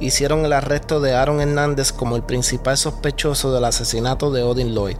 hicieron 0.00 0.44
el 0.44 0.52
arresto 0.52 1.00
de 1.00 1.14
Aaron 1.14 1.40
Hernández 1.40 1.92
como 1.92 2.16
el 2.16 2.22
principal 2.22 2.76
sospechoso 2.76 3.52
del 3.52 3.64
asesinato 3.64 4.30
de 4.30 4.42
Odin 4.42 4.74
Lloyd. 4.74 4.96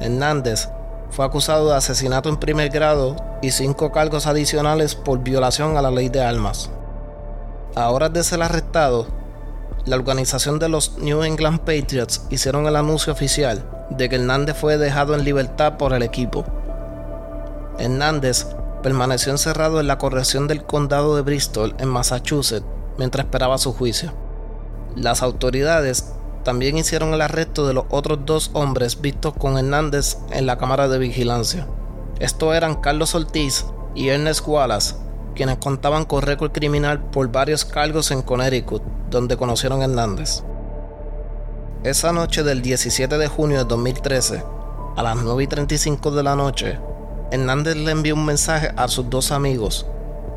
Hernández 0.00 0.68
fue 1.10 1.24
acusado 1.24 1.70
de 1.70 1.76
asesinato 1.76 2.28
en 2.28 2.36
primer 2.36 2.70
grado 2.70 3.16
y 3.42 3.50
cinco 3.50 3.92
cargos 3.92 4.26
adicionales 4.26 4.94
por 4.94 5.20
violación 5.20 5.76
a 5.76 5.82
la 5.82 5.90
ley 5.90 6.08
de 6.08 6.22
armas. 6.22 6.70
A 7.74 7.90
horas 7.90 8.12
de 8.12 8.24
ser 8.24 8.42
arrestado, 8.42 9.06
la 9.84 9.96
organización 9.96 10.58
de 10.58 10.68
los 10.68 10.98
New 10.98 11.22
England 11.22 11.60
Patriots 11.60 12.26
hicieron 12.30 12.66
el 12.66 12.76
anuncio 12.76 13.12
oficial 13.12 13.64
de 13.90 14.08
que 14.08 14.16
Hernández 14.16 14.56
fue 14.56 14.78
dejado 14.78 15.14
en 15.14 15.24
libertad 15.24 15.76
por 15.76 15.92
el 15.92 16.02
equipo. 16.02 16.44
Hernández 17.78 18.46
permaneció 18.82 19.32
encerrado 19.32 19.78
en 19.78 19.86
la 19.86 19.98
corrección 19.98 20.48
del 20.48 20.64
condado 20.64 21.14
de 21.16 21.22
Bristol, 21.22 21.74
en 21.78 21.88
Massachusetts, 21.88 22.66
mientras 22.98 23.26
esperaba 23.26 23.58
su 23.58 23.72
juicio. 23.72 24.12
Las 24.96 25.22
autoridades 25.22 26.15
también 26.46 26.78
hicieron 26.78 27.12
el 27.12 27.22
arresto 27.22 27.66
de 27.66 27.74
los 27.74 27.86
otros 27.90 28.20
dos 28.24 28.52
hombres 28.52 29.00
vistos 29.00 29.34
con 29.34 29.58
Hernández 29.58 30.18
en 30.30 30.46
la 30.46 30.56
cámara 30.58 30.86
de 30.86 30.96
vigilancia. 30.96 31.66
Estos 32.20 32.54
eran 32.54 32.76
Carlos 32.76 33.16
Ortiz 33.16 33.66
y 33.96 34.10
Ernest 34.10 34.46
Wallace, 34.46 34.94
quienes 35.34 35.56
contaban 35.56 36.04
con 36.04 36.22
récord 36.22 36.52
criminal 36.52 37.02
por 37.02 37.32
varios 37.32 37.64
cargos 37.64 38.12
en 38.12 38.22
Connecticut, 38.22 38.80
donde 39.10 39.36
conocieron 39.36 39.80
a 39.82 39.86
Hernández. 39.86 40.44
Esa 41.82 42.12
noche 42.12 42.44
del 42.44 42.62
17 42.62 43.18
de 43.18 43.26
junio 43.26 43.58
de 43.58 43.64
2013, 43.64 44.44
a 44.96 45.02
las 45.02 45.16
9 45.16 45.42
y 45.42 45.46
35 45.48 46.12
de 46.12 46.22
la 46.22 46.36
noche, 46.36 46.78
Hernández 47.32 47.74
le 47.74 47.90
envió 47.90 48.14
un 48.14 48.24
mensaje 48.24 48.70
a 48.76 48.86
sus 48.86 49.10
dos 49.10 49.32
amigos, 49.32 49.84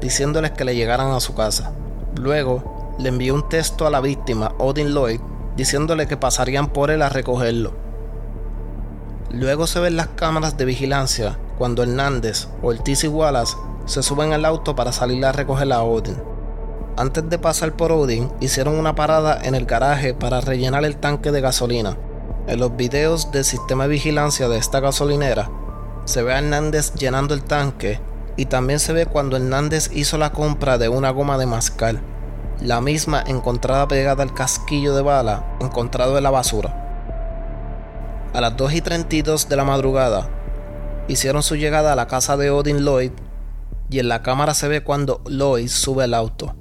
diciéndoles 0.01 0.49
que 0.53 0.65
le 0.65 0.75
llegaran 0.75 1.11
a 1.11 1.19
su 1.19 1.35
casa. 1.35 1.71
Luego, 2.19 2.95
le 2.97 3.09
envió 3.09 3.35
un 3.35 3.47
texto 3.47 3.85
a 3.85 3.91
la 3.91 4.01
víctima, 4.01 4.53
Odin 4.57 4.91
Lloyd, 4.91 5.21
diciéndole 5.59 6.07
que 6.07 6.15
pasarían 6.15 6.67
por 6.67 6.89
él 6.89 7.01
a 7.01 7.09
recogerlo. 7.09 7.73
Luego 9.29 9.67
se 9.67 9.81
ven 9.81 9.97
las 9.97 10.07
cámaras 10.07 10.55
de 10.55 10.63
vigilancia 10.63 11.37
cuando 11.57 11.83
Hernández, 11.83 12.47
Ortiz 12.61 13.03
y 13.03 13.09
Wallace 13.09 13.57
se 13.85 14.01
suben 14.01 14.31
al 14.31 14.45
auto 14.45 14.73
para 14.77 14.93
salir 14.93 15.25
a 15.25 15.33
recoger 15.33 15.73
a 15.73 15.83
Odin. 15.83 16.15
Antes 16.95 17.29
de 17.29 17.37
pasar 17.39 17.73
por 17.73 17.91
Odin, 17.91 18.31
hicieron 18.39 18.79
una 18.79 18.95
parada 18.95 19.37
en 19.43 19.53
el 19.53 19.65
garaje 19.65 20.13
para 20.13 20.39
rellenar 20.39 20.85
el 20.85 20.95
tanque 20.95 21.29
de 21.33 21.41
gasolina. 21.41 21.97
En 22.47 22.57
los 22.57 22.77
videos 22.77 23.33
del 23.33 23.43
sistema 23.43 23.83
de 23.83 23.89
vigilancia 23.89 24.47
de 24.47 24.57
esta 24.57 24.79
gasolinera, 24.79 25.51
se 26.05 26.23
ve 26.23 26.33
a 26.33 26.39
Hernández 26.39 26.93
llenando 26.93 27.33
el 27.33 27.43
tanque 27.43 27.99
y 28.37 28.45
también 28.45 28.79
se 28.79 28.93
ve 28.93 29.07
cuando 29.07 29.35
Hernández 29.35 29.89
hizo 29.93 30.17
la 30.17 30.31
compra 30.31 30.77
de 30.77 30.87
una 30.87 31.09
goma 31.09 31.37
de 31.37 31.47
mascar, 31.47 31.99
la 32.61 32.81
misma 32.81 33.23
encontrada 33.25 33.87
pegada 33.87 34.23
al 34.23 34.33
casquillo 34.33 34.95
de 34.95 35.01
bala 35.01 35.57
encontrado 35.61 36.17
en 36.17 36.23
la 36.23 36.29
basura. 36.29 36.75
A 38.33 38.41
las 38.41 38.55
2 38.57 38.73
y 38.73 38.81
32 38.81 39.49
de 39.49 39.55
la 39.55 39.63
madrugada, 39.63 40.29
hicieron 41.07 41.41
su 41.41 41.55
llegada 41.55 41.93
a 41.93 41.95
la 41.95 42.07
casa 42.07 42.37
de 42.37 42.51
Odin 42.51 42.79
Lloyd 42.79 43.11
y 43.89 43.99
en 43.99 44.07
la 44.07 44.21
cámara 44.21 44.53
se 44.53 44.67
ve 44.67 44.83
cuando 44.83 45.21
Lloyd 45.25 45.67
sube 45.67 46.05
el 46.05 46.13
auto. 46.13 46.55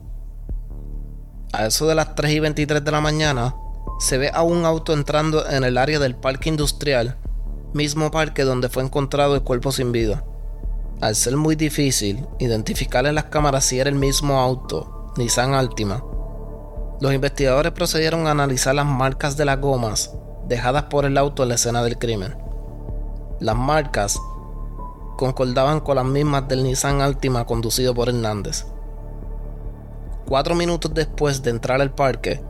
A 1.53 1.67
eso 1.67 1.87
de 1.87 1.95
las 1.95 2.15
3 2.15 2.33
y 2.33 2.41
23 2.41 2.85
de 2.85 2.91
la 2.91 3.01
mañana, 3.01 3.55
se 3.99 4.19
ve 4.19 4.31
a 4.33 4.43
un 4.43 4.65
auto 4.65 4.93
entrando 4.93 5.49
en 5.49 5.65
el 5.65 5.77
área 5.77 5.99
del 5.99 6.15
parque 6.15 6.49
industrial 6.49 7.19
mismo 7.73 8.11
parque 8.11 8.45
donde 8.45 8.69
fue 8.69 8.83
encontrado 8.83 9.35
el 9.35 9.43
cuerpo 9.43 9.73
sin 9.73 9.93
vida. 9.93 10.25
Al 11.01 11.15
ser 11.15 11.37
muy 11.37 11.55
difícil 11.55 12.27
identificar 12.39 13.07
en 13.07 13.15
las 13.15 13.25
cámaras 13.25 13.65
si 13.65 13.79
era 13.79 13.91
el 13.91 13.97
mismo 13.97 14.41
auto, 14.41 14.98
Nissan 15.19 15.53
Altima, 15.53 16.05
los 17.01 17.13
investigadores 17.13 17.73
procedieron 17.73 18.29
a 18.29 18.31
analizar 18.31 18.73
las 18.73 18.87
marcas 18.87 19.37
de 19.37 19.45
las 19.45 19.61
gomas 19.61 20.15
dejadas 20.47 20.85
por 20.85 21.05
el 21.05 21.19
auto 21.19 21.43
en 21.43 21.49
la 21.49 21.57
escena 21.57 21.83
del 21.83 21.99
crimen. 21.99 22.37
Las 23.41 23.57
marcas 23.57 24.17
concordaban 25.17 25.81
con 25.81 25.97
las 25.97 26.05
mismas 26.05 26.47
del 26.47 26.63
Nissan 26.63 27.01
Altima 27.01 27.47
conducido 27.47 27.95
por 27.95 28.09
Hernández. 28.09 28.67
Cuatro 30.25 30.55
minutos 30.55 30.95
después 30.95 31.43
de 31.43 31.51
entrar 31.51 31.81
al 31.81 31.93
parque, 31.93 32.41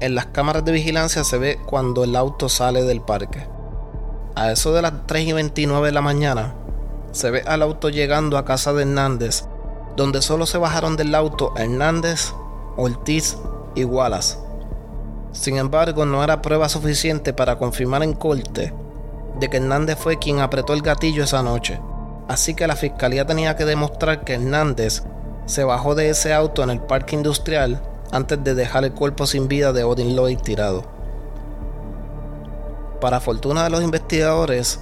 en 0.00 0.14
las 0.14 0.26
cámaras 0.26 0.64
de 0.64 0.72
vigilancia 0.72 1.24
se 1.24 1.36
ve 1.36 1.58
cuando 1.66 2.04
el 2.04 2.16
auto 2.16 2.48
sale 2.48 2.84
del 2.84 3.02
parque. 3.02 3.46
A 4.34 4.50
eso 4.50 4.72
de 4.72 4.80
las 4.80 5.06
3 5.06 5.28
y 5.28 5.32
29 5.34 5.88
de 5.88 5.92
la 5.92 6.00
mañana, 6.00 6.54
se 7.12 7.30
ve 7.30 7.42
al 7.46 7.60
auto 7.60 7.90
llegando 7.90 8.38
a 8.38 8.46
casa 8.46 8.72
de 8.72 8.82
Hernández, 8.82 9.47
donde 9.98 10.22
solo 10.22 10.46
se 10.46 10.58
bajaron 10.58 10.96
del 10.96 11.12
auto 11.12 11.52
Hernández, 11.56 12.32
Ortiz 12.76 13.36
y 13.74 13.82
Wallace. 13.82 14.38
Sin 15.32 15.56
embargo, 15.56 16.06
no 16.06 16.22
era 16.22 16.40
prueba 16.40 16.68
suficiente 16.68 17.32
para 17.32 17.58
confirmar 17.58 18.04
en 18.04 18.12
corte 18.12 18.72
de 19.40 19.50
que 19.50 19.56
Hernández 19.56 19.98
fue 19.98 20.16
quien 20.20 20.38
apretó 20.38 20.72
el 20.72 20.82
gatillo 20.82 21.24
esa 21.24 21.42
noche. 21.42 21.80
Así 22.28 22.54
que 22.54 22.68
la 22.68 22.76
fiscalía 22.76 23.26
tenía 23.26 23.56
que 23.56 23.64
demostrar 23.64 24.22
que 24.22 24.34
Hernández 24.34 25.02
se 25.46 25.64
bajó 25.64 25.96
de 25.96 26.10
ese 26.10 26.32
auto 26.32 26.62
en 26.62 26.70
el 26.70 26.80
parque 26.80 27.16
industrial 27.16 27.82
antes 28.12 28.42
de 28.44 28.54
dejar 28.54 28.84
el 28.84 28.92
cuerpo 28.92 29.26
sin 29.26 29.48
vida 29.48 29.72
de 29.72 29.82
Odin 29.82 30.14
Lloyd 30.14 30.38
tirado. 30.38 30.84
Para 33.00 33.18
fortuna 33.18 33.64
de 33.64 33.70
los 33.70 33.82
investigadores, 33.82 34.80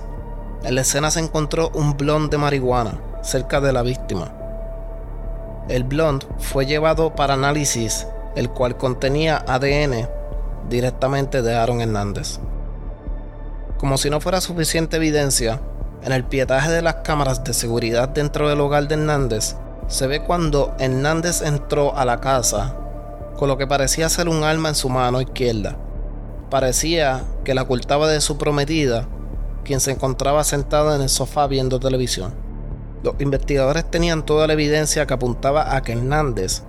en 0.63 0.75
la 0.75 0.83
escena 0.83 1.11
se 1.11 1.21
encontró 1.21 1.71
un 1.73 1.97
blond 1.97 2.31
de 2.31 2.37
marihuana 2.37 3.01
cerca 3.23 3.63
de 3.63 3.73
la 3.73 3.81
víctima. 3.81 4.36
El 5.69 5.85
blond 5.85 6.25
fue 6.39 6.67
llevado 6.67 7.15
para 7.15 7.35
análisis, 7.35 8.07
el 8.35 8.51
cual 8.51 8.77
contenía 8.77 9.45
ADN 9.47 10.09
directamente 10.69 11.43
de 11.43 11.55
Aaron 11.55 11.81
Hernández. 11.81 12.39
Como 13.79 13.99
si 13.99 14.11
no 14.11 14.21
fuera 14.21 14.41
suficiente 14.41 14.97
evidencia, 14.97 15.61
en 16.03 16.13
el 16.13 16.25
pietaje 16.25 16.71
de 16.71 16.83
las 16.83 16.97
cámaras 16.97 17.43
de 17.45 17.53
seguridad 17.53 18.09
dentro 18.09 18.49
del 18.49 18.61
hogar 18.61 18.87
de 18.89 18.95
Hernández, 18.95 19.57
se 19.89 20.07
ve 20.07 20.23
cuando 20.23 20.75
Hernández 20.79 21.43
entró 21.43 21.97
a 21.97 22.05
la 22.05 22.21
casa 22.21 22.77
con 23.37 23.49
lo 23.49 23.59
que 23.59 23.67
parecía 23.67 24.09
ser 24.09 24.29
un 24.29 24.45
arma 24.45 24.71
en 24.71 24.75
su 24.75 24.89
mano 24.89 25.21
izquierda 25.21 25.77
parecía 26.51 27.25
que 27.45 27.55
la 27.55 27.63
ocultaba 27.63 28.09
de 28.09 28.21
su 28.21 28.39
prometida, 28.39 29.09
quien 29.65 29.81
se 29.81 29.93
encontraba 29.93 30.45
sentada 30.45 30.97
en 30.97 31.03
el 31.03 31.09
sofá 31.09 31.47
viendo 31.47 31.81
televisión. 31.81 32.35
Los 33.07 33.21
investigadores 33.21 33.89
tenían 33.89 34.27
toda 34.27 34.49
la 34.49 34.55
evidencia 34.55 35.07
que 35.07 35.15
apuntaba 35.15 35.77
a 35.77 35.83
que 35.83 35.93
Hernández 35.93 36.65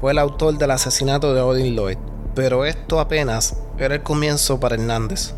fue 0.00 0.12
el 0.12 0.18
autor 0.18 0.56
del 0.56 0.70
asesinato 0.70 1.34
de 1.34 1.42
Odin 1.42 1.76
Lloyd, 1.76 1.98
pero 2.34 2.64
esto 2.64 3.00
apenas 3.00 3.58
era 3.76 3.96
el 3.96 4.02
comienzo 4.02 4.58
para 4.58 4.76
Hernández. 4.76 5.34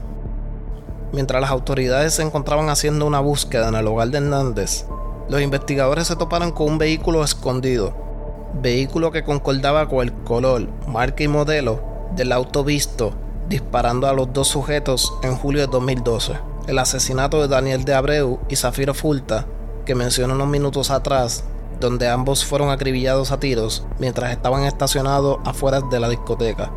Mientras 1.12 1.40
las 1.40 1.50
autoridades 1.50 2.14
se 2.14 2.22
encontraban 2.22 2.68
haciendo 2.68 3.06
una 3.06 3.18
búsqueda 3.18 3.70
en 3.70 3.74
el 3.74 3.88
hogar 3.88 4.10
de 4.10 4.18
Hernández, 4.18 4.86
los 5.28 5.42
investigadores 5.42 6.06
se 6.06 6.14
toparon 6.14 6.52
con 6.52 6.68
un 6.68 6.78
vehículo 6.78 7.24
escondido, 7.24 7.92
vehículo 8.62 9.10
que 9.10 9.24
concordaba 9.24 9.88
con 9.88 10.04
el 10.04 10.12
color, 10.12 10.68
marca 10.86 11.24
y 11.24 11.28
modelo 11.28 11.82
del 12.14 12.30
auto 12.30 12.62
visto 12.62 13.14
disparando 13.48 14.06
a 14.06 14.12
los 14.12 14.32
dos 14.32 14.46
sujetos 14.46 15.12
en 15.24 15.34
julio 15.34 15.62
de 15.62 15.66
2012. 15.66 16.34
El 16.68 16.78
asesinato 16.78 17.42
de 17.42 17.48
Daniel 17.48 17.84
de 17.84 17.94
Abreu 17.94 18.38
y 18.48 18.54
Zafiro 18.54 18.94
Fulta, 18.94 19.44
que 19.86 19.94
mencioné 19.94 20.34
unos 20.34 20.48
minutos 20.48 20.90
atrás, 20.90 21.44
donde 21.80 22.08
ambos 22.08 22.44
fueron 22.44 22.68
acribillados 22.68 23.32
a 23.32 23.40
tiros 23.40 23.86
mientras 23.98 24.32
estaban 24.32 24.64
estacionados 24.64 25.38
afuera 25.44 25.80
de 25.80 26.00
la 26.00 26.10
discoteca. 26.10 26.70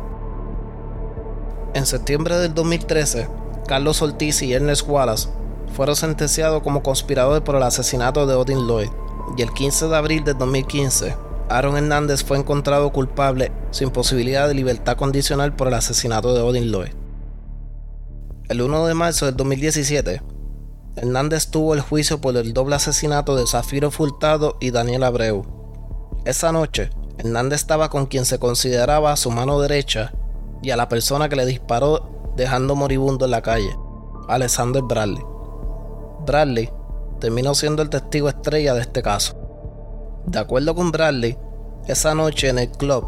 En 1.74 1.84
septiembre 1.84 2.38
del 2.38 2.54
2013, 2.54 3.28
Carlos 3.66 4.00
Ortiz 4.00 4.40
y 4.42 4.54
Ernest 4.54 4.88
Wallace 4.88 5.28
fueron 5.76 5.96
sentenciados 5.96 6.62
como 6.62 6.82
conspiradores 6.82 7.42
por 7.42 7.56
el 7.56 7.62
asesinato 7.62 8.26
de 8.26 8.34
Odin 8.34 8.66
Lloyd, 8.66 8.88
y 9.36 9.42
el 9.42 9.52
15 9.52 9.88
de 9.88 9.96
abril 9.96 10.24
del 10.24 10.38
2015, 10.38 11.14
Aaron 11.48 11.76
Hernández 11.76 12.24
fue 12.24 12.38
encontrado 12.38 12.92
culpable 12.92 13.50
sin 13.72 13.90
posibilidad 13.90 14.46
de 14.46 14.54
libertad 14.54 14.96
condicional 14.96 15.54
por 15.54 15.68
el 15.68 15.74
asesinato 15.74 16.32
de 16.32 16.42
Odin 16.42 16.70
Lloyd. 16.70 16.92
El 18.48 18.62
1 18.62 18.86
de 18.86 18.94
marzo 18.94 19.26
del 19.26 19.36
2017, 19.36 20.22
Hernández 20.96 21.50
tuvo 21.50 21.74
el 21.74 21.80
juicio 21.80 22.20
por 22.20 22.36
el 22.36 22.52
doble 22.52 22.74
asesinato 22.74 23.36
de 23.36 23.46
Zafiro 23.46 23.90
Furtado 23.90 24.56
y 24.60 24.70
Daniel 24.70 25.04
Abreu. 25.04 25.44
Esa 26.24 26.52
noche, 26.52 26.90
Hernández 27.18 27.60
estaba 27.60 27.90
con 27.90 28.06
quien 28.06 28.24
se 28.24 28.38
consideraba 28.38 29.16
su 29.16 29.30
mano 29.30 29.60
derecha 29.60 30.12
y 30.62 30.70
a 30.70 30.76
la 30.76 30.88
persona 30.88 31.28
que 31.28 31.36
le 31.36 31.46
disparó 31.46 32.32
dejando 32.36 32.74
moribundo 32.74 33.24
en 33.24 33.30
la 33.30 33.42
calle, 33.42 33.74
Alexander 34.28 34.82
Bradley. 34.82 35.24
Bradley 36.26 36.70
terminó 37.20 37.54
siendo 37.54 37.82
el 37.82 37.90
testigo 37.90 38.28
estrella 38.28 38.74
de 38.74 38.80
este 38.80 39.02
caso. 39.02 39.36
De 40.26 40.38
acuerdo 40.38 40.74
con 40.74 40.90
Bradley, 40.90 41.38
esa 41.86 42.14
noche 42.14 42.48
en 42.48 42.58
el 42.58 42.70
club, 42.70 43.06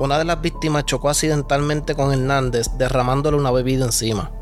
una 0.00 0.18
de 0.18 0.24
las 0.24 0.40
víctimas 0.40 0.84
chocó 0.84 1.08
accidentalmente 1.08 1.94
con 1.94 2.12
Hernández 2.12 2.68
derramándole 2.76 3.36
una 3.36 3.50
bebida 3.50 3.86
encima. 3.86 4.32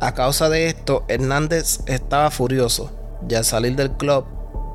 A 0.00 0.14
causa 0.14 0.48
de 0.48 0.68
esto, 0.68 1.04
Hernández 1.08 1.80
estaba 1.86 2.30
furioso 2.30 2.92
y 3.28 3.34
al 3.34 3.44
salir 3.44 3.74
del 3.74 3.90
club 3.90 4.24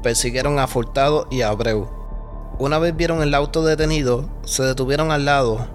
persiguieron 0.03 0.59
a 0.59 0.67
Furtado 0.67 1.27
y 1.31 1.43
a 1.43 1.49
Abreu. 1.49 1.89
Una 2.59 2.77
vez 2.77 2.93
vieron 2.93 3.23
el 3.23 3.33
auto 3.33 3.63
detenido, 3.63 4.29
se 4.43 4.63
detuvieron 4.63 5.11
al 5.11 5.23
lado. 5.23 5.65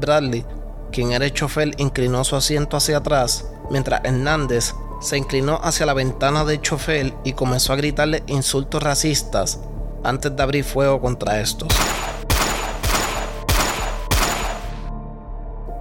Bradley, 0.00 0.46
quien 0.92 1.10
era 1.10 1.24
el 1.24 1.32
chofer, 1.32 1.72
inclinó 1.78 2.22
su 2.22 2.36
asiento 2.36 2.76
hacia 2.76 2.98
atrás, 2.98 3.50
mientras 3.68 4.00
Hernández 4.04 4.74
se 5.00 5.18
inclinó 5.18 5.58
hacia 5.62 5.86
la 5.86 5.94
ventana 5.94 6.44
del 6.44 6.60
chofer 6.60 7.12
y 7.24 7.32
comenzó 7.32 7.72
a 7.72 7.76
gritarle 7.76 8.22
insultos 8.28 8.80
racistas 8.80 9.58
antes 10.04 10.36
de 10.36 10.42
abrir 10.42 10.62
fuego 10.62 11.00
contra 11.00 11.40
estos. 11.40 11.68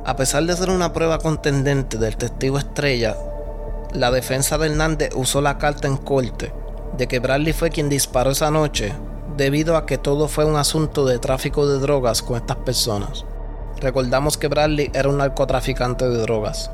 A 0.06 0.18
pesar 0.18 0.44
de 0.44 0.58
ser 0.58 0.70
una 0.70 0.92
prueba 0.92 1.18
contendente 1.18 1.98
del 1.98 2.18
testigo 2.18 2.58
estrella, 2.58 3.16
la 3.94 4.12
defensa 4.12 4.58
de 4.58 4.68
Hernández 4.68 5.12
usó 5.16 5.40
la 5.40 5.58
carta 5.58 5.88
en 5.88 5.96
corte 5.96 6.52
de 6.98 7.08
que 7.08 7.20
Bradley 7.20 7.54
fue 7.54 7.70
quien 7.70 7.88
disparó 7.88 8.32
esa 8.32 8.52
noche 8.52 8.94
debido 9.38 9.78
a 9.78 9.86
que 9.86 9.98
todo 9.98 10.28
fue 10.28 10.44
un 10.44 10.58
asunto 10.58 11.06
de 11.06 11.20
tráfico 11.20 11.68
de 11.68 11.80
drogas 11.80 12.22
con 12.22 12.36
estas 12.36 12.58
personas. 12.58 13.24
Recordamos 13.80 14.38
que 14.38 14.50
Bradley 14.50 14.92
era 14.94 15.08
un 15.08 15.20
narcotraficante 15.20 16.10
de 16.10 16.18
drogas. 16.18 16.70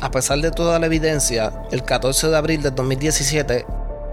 A 0.00 0.10
pesar 0.10 0.38
de 0.40 0.50
toda 0.50 0.78
la 0.78 0.86
evidencia, 0.86 1.52
el 1.70 1.82
14 1.82 2.28
de 2.28 2.36
abril 2.38 2.62
de 2.62 2.70
2017, 2.70 3.66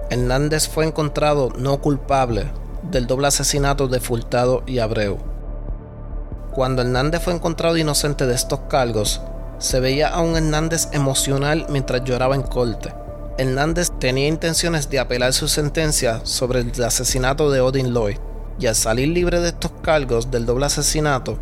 Hernández 0.10 0.68
fue 0.68 0.86
encontrado 0.86 1.50
no 1.58 1.80
culpable 1.80 2.52
del 2.92 3.08
doble 3.08 3.28
asesinato 3.28 3.88
de 3.88 4.02
Furtado 4.02 4.64
y 4.68 4.80
Abreu. 4.80 5.35
Cuando 6.55 6.83
Hernández 6.83 7.21
fue 7.21 7.33
encontrado 7.33 7.75
inocente 7.75 8.25
de 8.25 8.33
estos 8.33 8.62
cargos, 8.69 9.19
se 9.57 9.81
veía 9.81 10.07
a 10.07 10.21
un 10.21 10.38
Hernández 10.38 10.88
emocional 10.93 11.65
mientras 11.67 12.05
lloraba 12.05 12.33
en 12.33 12.43
corte. 12.43 12.93
Hernández 13.38 13.91
tenía 14.00 14.29
intenciones 14.29 14.89
de 14.89 15.00
apelar 15.00 15.33
su 15.33 15.50
sentencia 15.50 16.21
sobre 16.24 16.62
el 16.62 16.83
asesinato 16.85 17.51
de 17.51 17.59
Odin 17.59 17.93
Lloyd, 17.93 18.19
y 18.57 18.67
al 18.67 18.75
salir 18.75 19.09
libre 19.09 19.41
de 19.41 19.50
estos 19.50 19.74
cargos 19.81 20.31
del 20.31 20.46
doble 20.46 20.68
asesinato, 20.68 21.37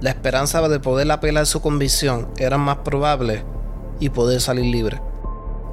la 0.00 0.08
esperanza 0.08 0.66
de 0.66 0.80
poder 0.80 1.10
apelar 1.10 1.44
su 1.44 1.60
convicción 1.60 2.28
era 2.38 2.56
más 2.56 2.78
probable 2.78 3.44
y 4.00 4.08
poder 4.08 4.40
salir 4.40 4.64
libre. 4.64 5.02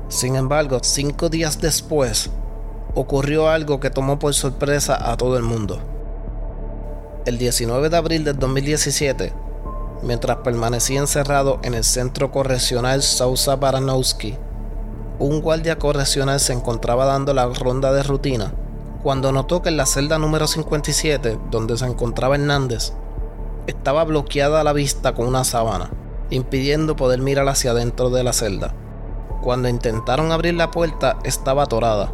Sin 0.10 0.36
embargo, 0.36 0.80
cinco 0.82 1.30
días 1.30 1.62
después, 1.62 2.32
ocurrió 2.96 3.48
algo 3.48 3.80
que 3.80 3.90
tomó 3.90 4.20
por 4.20 4.34
sorpresa 4.34 5.10
a 5.10 5.16
todo 5.16 5.38
el 5.38 5.44
mundo 5.44 5.93
el 7.26 7.38
19 7.38 7.90
de 7.90 7.98
abril 7.98 8.24
del 8.24 8.38
2017, 8.38 9.34
mientras 10.02 10.38
permanecía 10.38 11.00
encerrado 11.00 11.60
en 11.64 11.74
el 11.74 11.84
centro 11.84 12.32
correccional 12.32 13.02
Sousa 13.02 13.56
Baranowski, 13.56 14.38
un 15.20 15.42
guardia 15.42 15.78
correccional 15.78 16.40
se 16.40 16.54
encontraba 16.54 17.06
dando 17.06 17.34
la 17.34 17.46
ronda 17.48 17.94
de 17.94 18.04
rutina 18.04 18.54
cuando 19.04 19.32
notó 19.32 19.62
que 19.62 19.70
en 19.70 19.78
la 19.78 19.86
celda 19.86 20.18
número 20.18 20.48
57, 20.48 21.38
donde 21.52 21.78
se 21.78 21.86
encontraba 21.86 22.36
Hernández, 22.36 22.94
estaba 23.68 24.06
bloqueada 24.06 24.64
la 24.64 24.72
vista 24.72 25.14
con 25.14 25.28
una 25.28 25.44
sábana, 25.44 25.90
impidiendo 26.30 26.96
poder 26.96 27.20
mirar 27.20 27.48
hacia 27.50 27.72
adentro 27.72 28.10
de 28.10 28.24
la 28.24 28.32
celda. 28.32 28.74
Cuando 29.42 29.68
intentaron 29.68 30.32
abrir 30.32 30.54
la 30.54 30.72
puerta, 30.72 31.18
estaba 31.26 31.64
atorada 31.64 32.12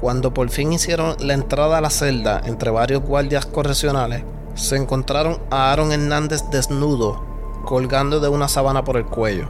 cuando 0.00 0.34
por 0.34 0.50
fin 0.50 0.72
hicieron 0.72 1.16
la 1.20 1.34
entrada 1.34 1.78
a 1.78 1.80
la 1.80 1.90
celda 1.90 2.40
entre 2.44 2.70
varios 2.70 3.02
guardias 3.02 3.46
correccionales, 3.46 4.24
se 4.54 4.76
encontraron 4.76 5.40
a 5.50 5.72
Aaron 5.72 5.92
Hernández 5.92 6.42
desnudo, 6.50 7.22
colgando 7.64 8.20
de 8.20 8.28
una 8.28 8.48
sábana 8.48 8.84
por 8.84 8.96
el 8.96 9.06
cuello. 9.06 9.48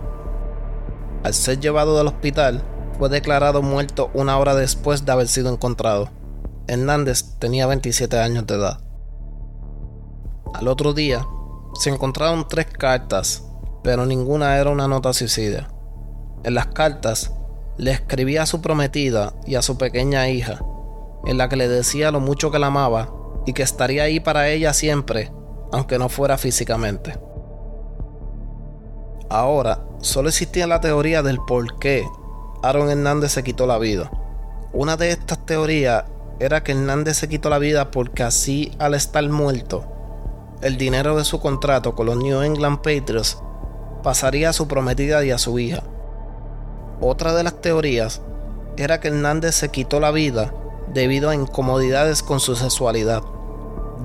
Al 1.22 1.34
ser 1.34 1.60
llevado 1.60 1.96
del 1.96 2.08
hospital, 2.08 2.62
fue 2.98 3.08
declarado 3.08 3.62
muerto 3.62 4.10
una 4.14 4.38
hora 4.38 4.54
después 4.54 5.04
de 5.04 5.12
haber 5.12 5.28
sido 5.28 5.52
encontrado. 5.52 6.08
Hernández 6.66 7.36
tenía 7.38 7.66
27 7.66 8.18
años 8.18 8.46
de 8.46 8.54
edad. 8.54 8.80
Al 10.54 10.68
otro 10.68 10.94
día, 10.94 11.26
se 11.74 11.90
encontraron 11.90 12.48
tres 12.48 12.66
cartas, 12.66 13.44
pero 13.82 14.06
ninguna 14.06 14.56
era 14.56 14.70
una 14.70 14.88
nota 14.88 15.12
suicida. 15.12 15.68
En 16.44 16.54
las 16.54 16.66
cartas 16.66 17.32
le 17.78 17.90
escribía 17.90 18.42
a 18.42 18.46
su 18.46 18.60
prometida 18.60 19.34
y 19.46 19.54
a 19.54 19.62
su 19.62 19.76
pequeña 19.78 20.28
hija, 20.28 20.60
en 21.26 21.38
la 21.38 21.48
que 21.48 21.56
le 21.56 21.68
decía 21.68 22.10
lo 22.10 22.20
mucho 22.20 22.50
que 22.50 22.58
la 22.58 22.68
amaba 22.68 23.12
y 23.46 23.52
que 23.52 23.62
estaría 23.62 24.04
ahí 24.04 24.20
para 24.20 24.48
ella 24.48 24.72
siempre, 24.72 25.32
aunque 25.72 25.98
no 25.98 26.08
fuera 26.08 26.38
físicamente. 26.38 27.18
Ahora, 29.28 29.84
solo 30.00 30.28
existía 30.28 30.66
la 30.66 30.80
teoría 30.80 31.22
del 31.22 31.38
por 31.38 31.78
qué 31.78 32.04
Aaron 32.62 32.90
Hernández 32.90 33.32
se 33.32 33.42
quitó 33.44 33.66
la 33.66 33.78
vida. 33.78 34.10
Una 34.72 34.96
de 34.96 35.10
estas 35.10 35.44
teorías 35.44 36.04
era 36.38 36.62
que 36.62 36.72
Hernández 36.72 37.16
se 37.18 37.28
quitó 37.28 37.48
la 37.48 37.58
vida 37.58 37.90
porque 37.90 38.22
así 38.22 38.72
al 38.78 38.94
estar 38.94 39.26
muerto, 39.28 39.84
el 40.62 40.76
dinero 40.76 41.16
de 41.16 41.24
su 41.24 41.40
contrato 41.40 41.94
con 41.94 42.06
los 42.06 42.16
New 42.16 42.42
England 42.42 42.78
Patriots 42.78 43.38
pasaría 44.02 44.50
a 44.50 44.52
su 44.52 44.68
prometida 44.68 45.24
y 45.24 45.30
a 45.30 45.38
su 45.38 45.58
hija. 45.58 45.82
Otra 47.00 47.34
de 47.34 47.42
las 47.42 47.60
teorías 47.60 48.22
era 48.76 49.00
que 49.00 49.08
Hernández 49.08 49.54
se 49.54 49.68
quitó 49.70 50.00
la 50.00 50.10
vida 50.10 50.52
debido 50.92 51.28
a 51.28 51.34
incomodidades 51.34 52.22
con 52.22 52.40
su 52.40 52.56
sexualidad. 52.56 53.22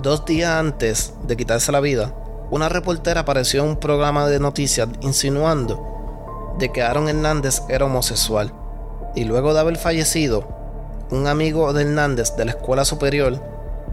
Dos 0.01 0.25
días 0.25 0.51
antes 0.51 1.13
de 1.23 1.37
quitarse 1.37 1.71
la 1.71 1.79
vida, 1.79 2.13
una 2.49 2.67
reportera 2.67 3.21
apareció 3.21 3.63
en 3.63 3.69
un 3.69 3.77
programa 3.77 4.27
de 4.27 4.39
noticias 4.39 4.89
insinuando 4.99 6.55
de 6.57 6.71
que 6.71 6.81
Aaron 6.81 7.07
Hernández 7.07 7.61
era 7.69 7.85
homosexual. 7.85 8.53
Y 9.15 9.23
luego 9.23 9.53
de 9.53 9.61
haber 9.61 9.77
fallecido, 9.77 10.47
un 11.11 11.27
amigo 11.27 11.71
de 11.73 11.83
Hernández 11.83 12.35
de 12.35 12.45
la 12.45 12.51
escuela 12.51 12.83
superior 12.83 13.41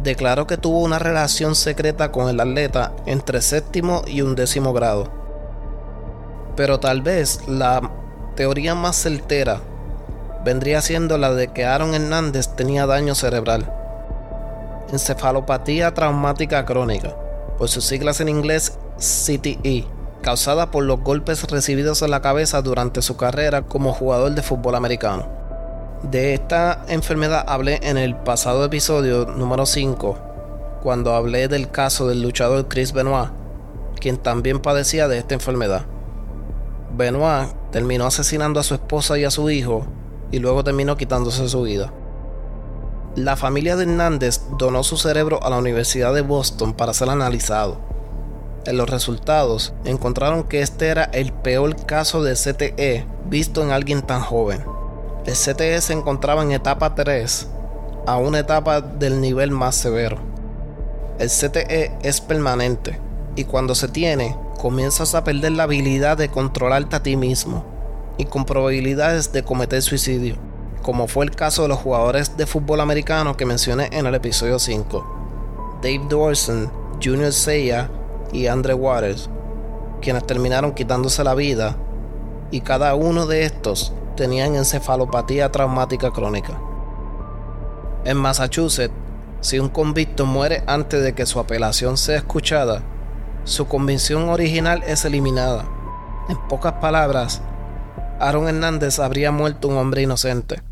declaró 0.03 0.47
que 0.47 0.57
tuvo 0.57 0.81
una 0.81 0.99
relación 0.99 1.55
secreta 1.55 2.11
con 2.11 2.29
el 2.29 2.41
atleta 2.41 2.93
entre 3.07 3.43
séptimo 3.43 4.03
y 4.07 4.23
undécimo 4.23 4.73
grado. 4.73 5.09
Pero 6.57 6.81
tal 6.81 7.03
vez 7.03 7.47
la 7.47 7.91
teoría 8.39 8.77
más 8.77 8.95
certera 8.95 9.61
vendría 10.45 10.81
siendo 10.81 11.19
la 11.19 11.35
de 11.35 11.49
que 11.49 11.65
Aaron 11.65 11.93
Hernández 11.93 12.55
tenía 12.55 12.87
daño 12.87 13.17
cerebral. 13.17 13.69
Encefalopatía 14.93 15.93
traumática 15.93 16.65
crónica, 16.65 17.17
por 17.59 17.69
sus 17.69 17.85
siglas 17.85 18.21
en 18.21 18.29
inglés 18.29 18.79
CTE, 18.97 19.87
causada 20.23 20.71
por 20.71 20.85
los 20.85 21.01
golpes 21.01 21.51
recibidos 21.51 22.01
en 22.03 22.13
la 22.13 22.23
cabeza 22.23 22.63
durante 22.63 23.03
su 23.03 23.17
carrera 23.17 23.63
como 23.63 23.93
jugador 23.93 24.31
de 24.31 24.43
fútbol 24.43 24.77
americano. 24.77 25.27
De 26.05 26.33
esta 26.33 26.85
enfermedad 26.87 27.45
hablé 27.45 27.81
en 27.83 27.99
el 27.99 28.15
pasado 28.15 28.65
episodio 28.65 29.25
número 29.25 29.67
5, 29.67 30.17
cuando 30.85 31.13
hablé 31.17 31.49
del 31.49 31.73
caso 31.73 32.07
del 32.07 32.23
luchador 32.23 32.69
Chris 32.69 32.93
Benoit, 32.93 33.31
quien 33.99 34.17
también 34.17 34.61
padecía 34.61 35.09
de 35.09 35.19
esta 35.19 35.35
enfermedad. 35.35 35.87
Benoit 36.97 37.58
terminó 37.73 38.07
asesinando 38.07 38.61
a 38.61 38.63
su 38.63 38.75
esposa 38.75 39.19
y 39.19 39.25
a 39.25 39.31
su 39.31 39.51
hijo 39.51 39.87
y 40.31 40.39
luego 40.39 40.65
terminó 40.65 40.97
quitándose 40.97 41.49
su 41.49 41.63
vida. 41.63 41.93
La 43.17 43.37
familia 43.37 43.77
de 43.77 43.85
Hernández 43.85 44.43
donó 44.59 44.85
su 44.85 44.97
cerebro 44.97 45.43
a 45.43 45.51
la 45.51 45.59
Universidad 45.59 46.15
de 46.15 46.21
Boston 46.21 46.73
para 46.73 46.95
ser 46.95 47.11
analizado. 47.11 47.79
En 48.65 48.77
los 48.77 48.89
resultados 48.89 49.73
encontraron 49.85 50.45
que 50.45 50.61
este 50.63 50.89
era 50.89 51.05
el 51.05 51.33
peor 51.33 51.75
caso 51.87 52.23
de 52.23 52.35
CTE 52.35 53.07
visto 53.29 53.63
en 53.63 53.71
alguien 53.71 54.03
tan 54.03 54.21
joven. 54.21 54.65
El 55.27 55.35
CTE 55.35 55.81
se 55.81 55.93
encontraba 55.93 56.43
en 56.43 56.53
etapa 56.53 56.95
3, 56.95 57.49
a 58.07 58.17
una 58.17 58.39
etapa 58.39 58.81
del 58.81 59.21
nivel 59.21 59.51
más 59.51 59.75
severo. 59.75 60.19
El 61.19 61.29
CTE 61.29 61.93
es 62.03 62.21
permanente 62.21 62.99
y 63.37 63.45
cuando 63.45 63.75
se 63.75 63.89
tiene 63.89 64.37
comienzas 64.59 65.15
a 65.15 65.25
perder 65.25 65.53
la 65.53 65.63
habilidad 65.63 66.19
de 66.19 66.29
controlarte 66.29 66.97
a 66.97 67.03
ti 67.03 67.17
mismo 67.17 67.65
y 68.19 68.25
con 68.25 68.45
probabilidades 68.45 69.33
de 69.33 69.45
cometer 69.45 69.81
suicidio, 69.81 70.37
como 70.83 71.07
fue 71.07 71.25
el 71.25 71.31
caso 71.31 71.63
de 71.63 71.69
los 71.69 71.79
jugadores 71.79 72.37
de 72.37 72.47
fútbol 72.47 72.81
americano 72.81 73.37
que 73.37 73.47
mencioné 73.47 73.89
en 73.93 74.07
el 74.07 74.15
episodio 74.15 74.59
5, 74.59 75.79
Dave 75.81 76.05
Dorson, 76.09 76.71
Junior 77.03 77.33
Seiya 77.33 77.89
y 78.33 78.49
Andre 78.49 78.75
Waters, 78.75 79.31
quienes 80.03 80.27
terminaron 80.27 80.73
quitándose 80.73 81.23
la 81.23 81.35
vida 81.35 81.77
y 82.51 82.61
cada 82.61 82.95
uno 82.97 83.27
de 83.27 83.45
estos 83.45 83.93
tenían 84.17 84.57
encefalopatía 84.57 85.53
traumática 85.53 86.11
crónica. 86.11 86.61
En 88.05 88.17
Massachusetts, 88.17 88.95
si 89.41 89.61
un 89.61 89.69
convicto 89.69 90.27
muere 90.27 90.65
antes 90.67 91.03
de 91.05 91.15
que 91.15 91.27
su 91.27 91.39
apelación 91.39 91.97
sea 91.97 92.17
escuchada, 92.17 92.83
su 93.49 93.67
convicción 93.67 94.29
original 94.29 94.85
es 94.87 95.07
eliminada. 95.07 95.67
En 96.29 96.37
pocas 96.49 96.75
palabras, 96.75 97.41
Aaron 98.21 98.47
Hernández 98.47 98.99
habría 98.99 99.33
muerto 99.33 99.69
un 99.69 99.79
hombre 99.79 100.03
inocente. 100.03 100.63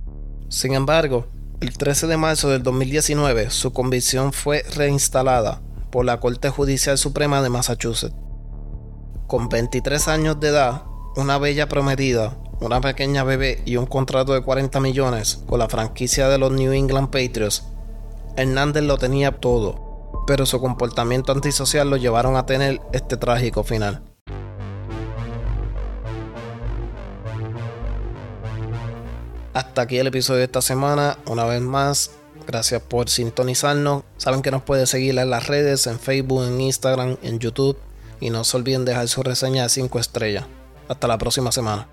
Sin 0.51 0.75
embargo, 0.75 1.27
el 1.62 1.79
13 1.79 2.07
de 2.07 2.19
marzo 2.19 2.51
del 2.51 2.62
2019 2.62 3.49
su 3.49 3.73
convicción 3.73 4.35
fue 4.35 4.62
reinstalada 4.77 5.62
por 5.91 6.05
la 6.05 6.21
Corte 6.21 6.51
Judicial 6.51 6.99
Suprema 6.99 7.41
de 7.41 7.49
Massachusetts. 7.49 8.15
Con 9.27 9.49
23 9.49 10.09
años 10.09 10.39
de 10.39 10.49
edad, 10.49 10.83
una 11.17 11.39
bella 11.39 11.69
prometida, 11.69 12.37
una 12.61 12.83
pequeña 12.83 13.25
bebé 13.25 13.62
y 13.65 13.79
un 13.79 13.87
contrato 13.87 14.35
de 14.35 14.43
40 14.43 14.81
millones 14.81 15.43
con 15.47 15.61
la 15.61 15.69
franquicia 15.71 16.29
de 16.29 16.37
los 16.37 16.53
New 16.53 16.73
England 16.73 17.09
Patriots, 17.09 17.65
Hernández 18.37 18.83
lo 18.83 18.99
tenía 18.99 19.33
todo, 19.33 19.86
pero 20.27 20.45
su 20.45 20.61
comportamiento 20.61 21.33
antisocial 21.33 21.89
lo 21.89 21.97
llevaron 21.97 22.37
a 22.37 22.47
tener 22.47 22.81
este 22.93 23.17
trágico 23.17 23.62
final. 23.62 24.03
Hasta 29.55 29.83
aquí 29.83 29.97
el 29.97 30.09
episodio 30.09 30.41
de 30.41 30.45
esta 30.45 30.61
semana. 30.61 31.17
Una 31.27 31.45
vez 31.45 31.62
más, 31.62 32.11
gracias 32.47 32.83
por 32.83 33.09
sintonizarnos. 33.09 34.03
Saben 34.19 34.43
que 34.43 34.51
nos 34.51 34.62
pueden 34.62 34.87
seguir 34.87 35.19
en 35.19 35.31
las 35.31 35.47
redes, 35.47 35.87
en 35.87 35.99
Facebook, 35.99 36.45
en 36.45 36.61
Instagram, 36.61 37.17
en 37.23 37.39
YouTube. 37.39 37.79
Y 38.21 38.29
no 38.29 38.45
se 38.45 38.57
olviden 38.57 38.85
dejar 38.85 39.09
su 39.09 39.23
reseña 39.23 39.62
de 39.62 39.69
5 39.71 39.99
estrellas. 39.99 40.45
Hasta 40.89 41.09
la 41.09 41.17
próxima 41.17 41.53
semana. 41.53 41.89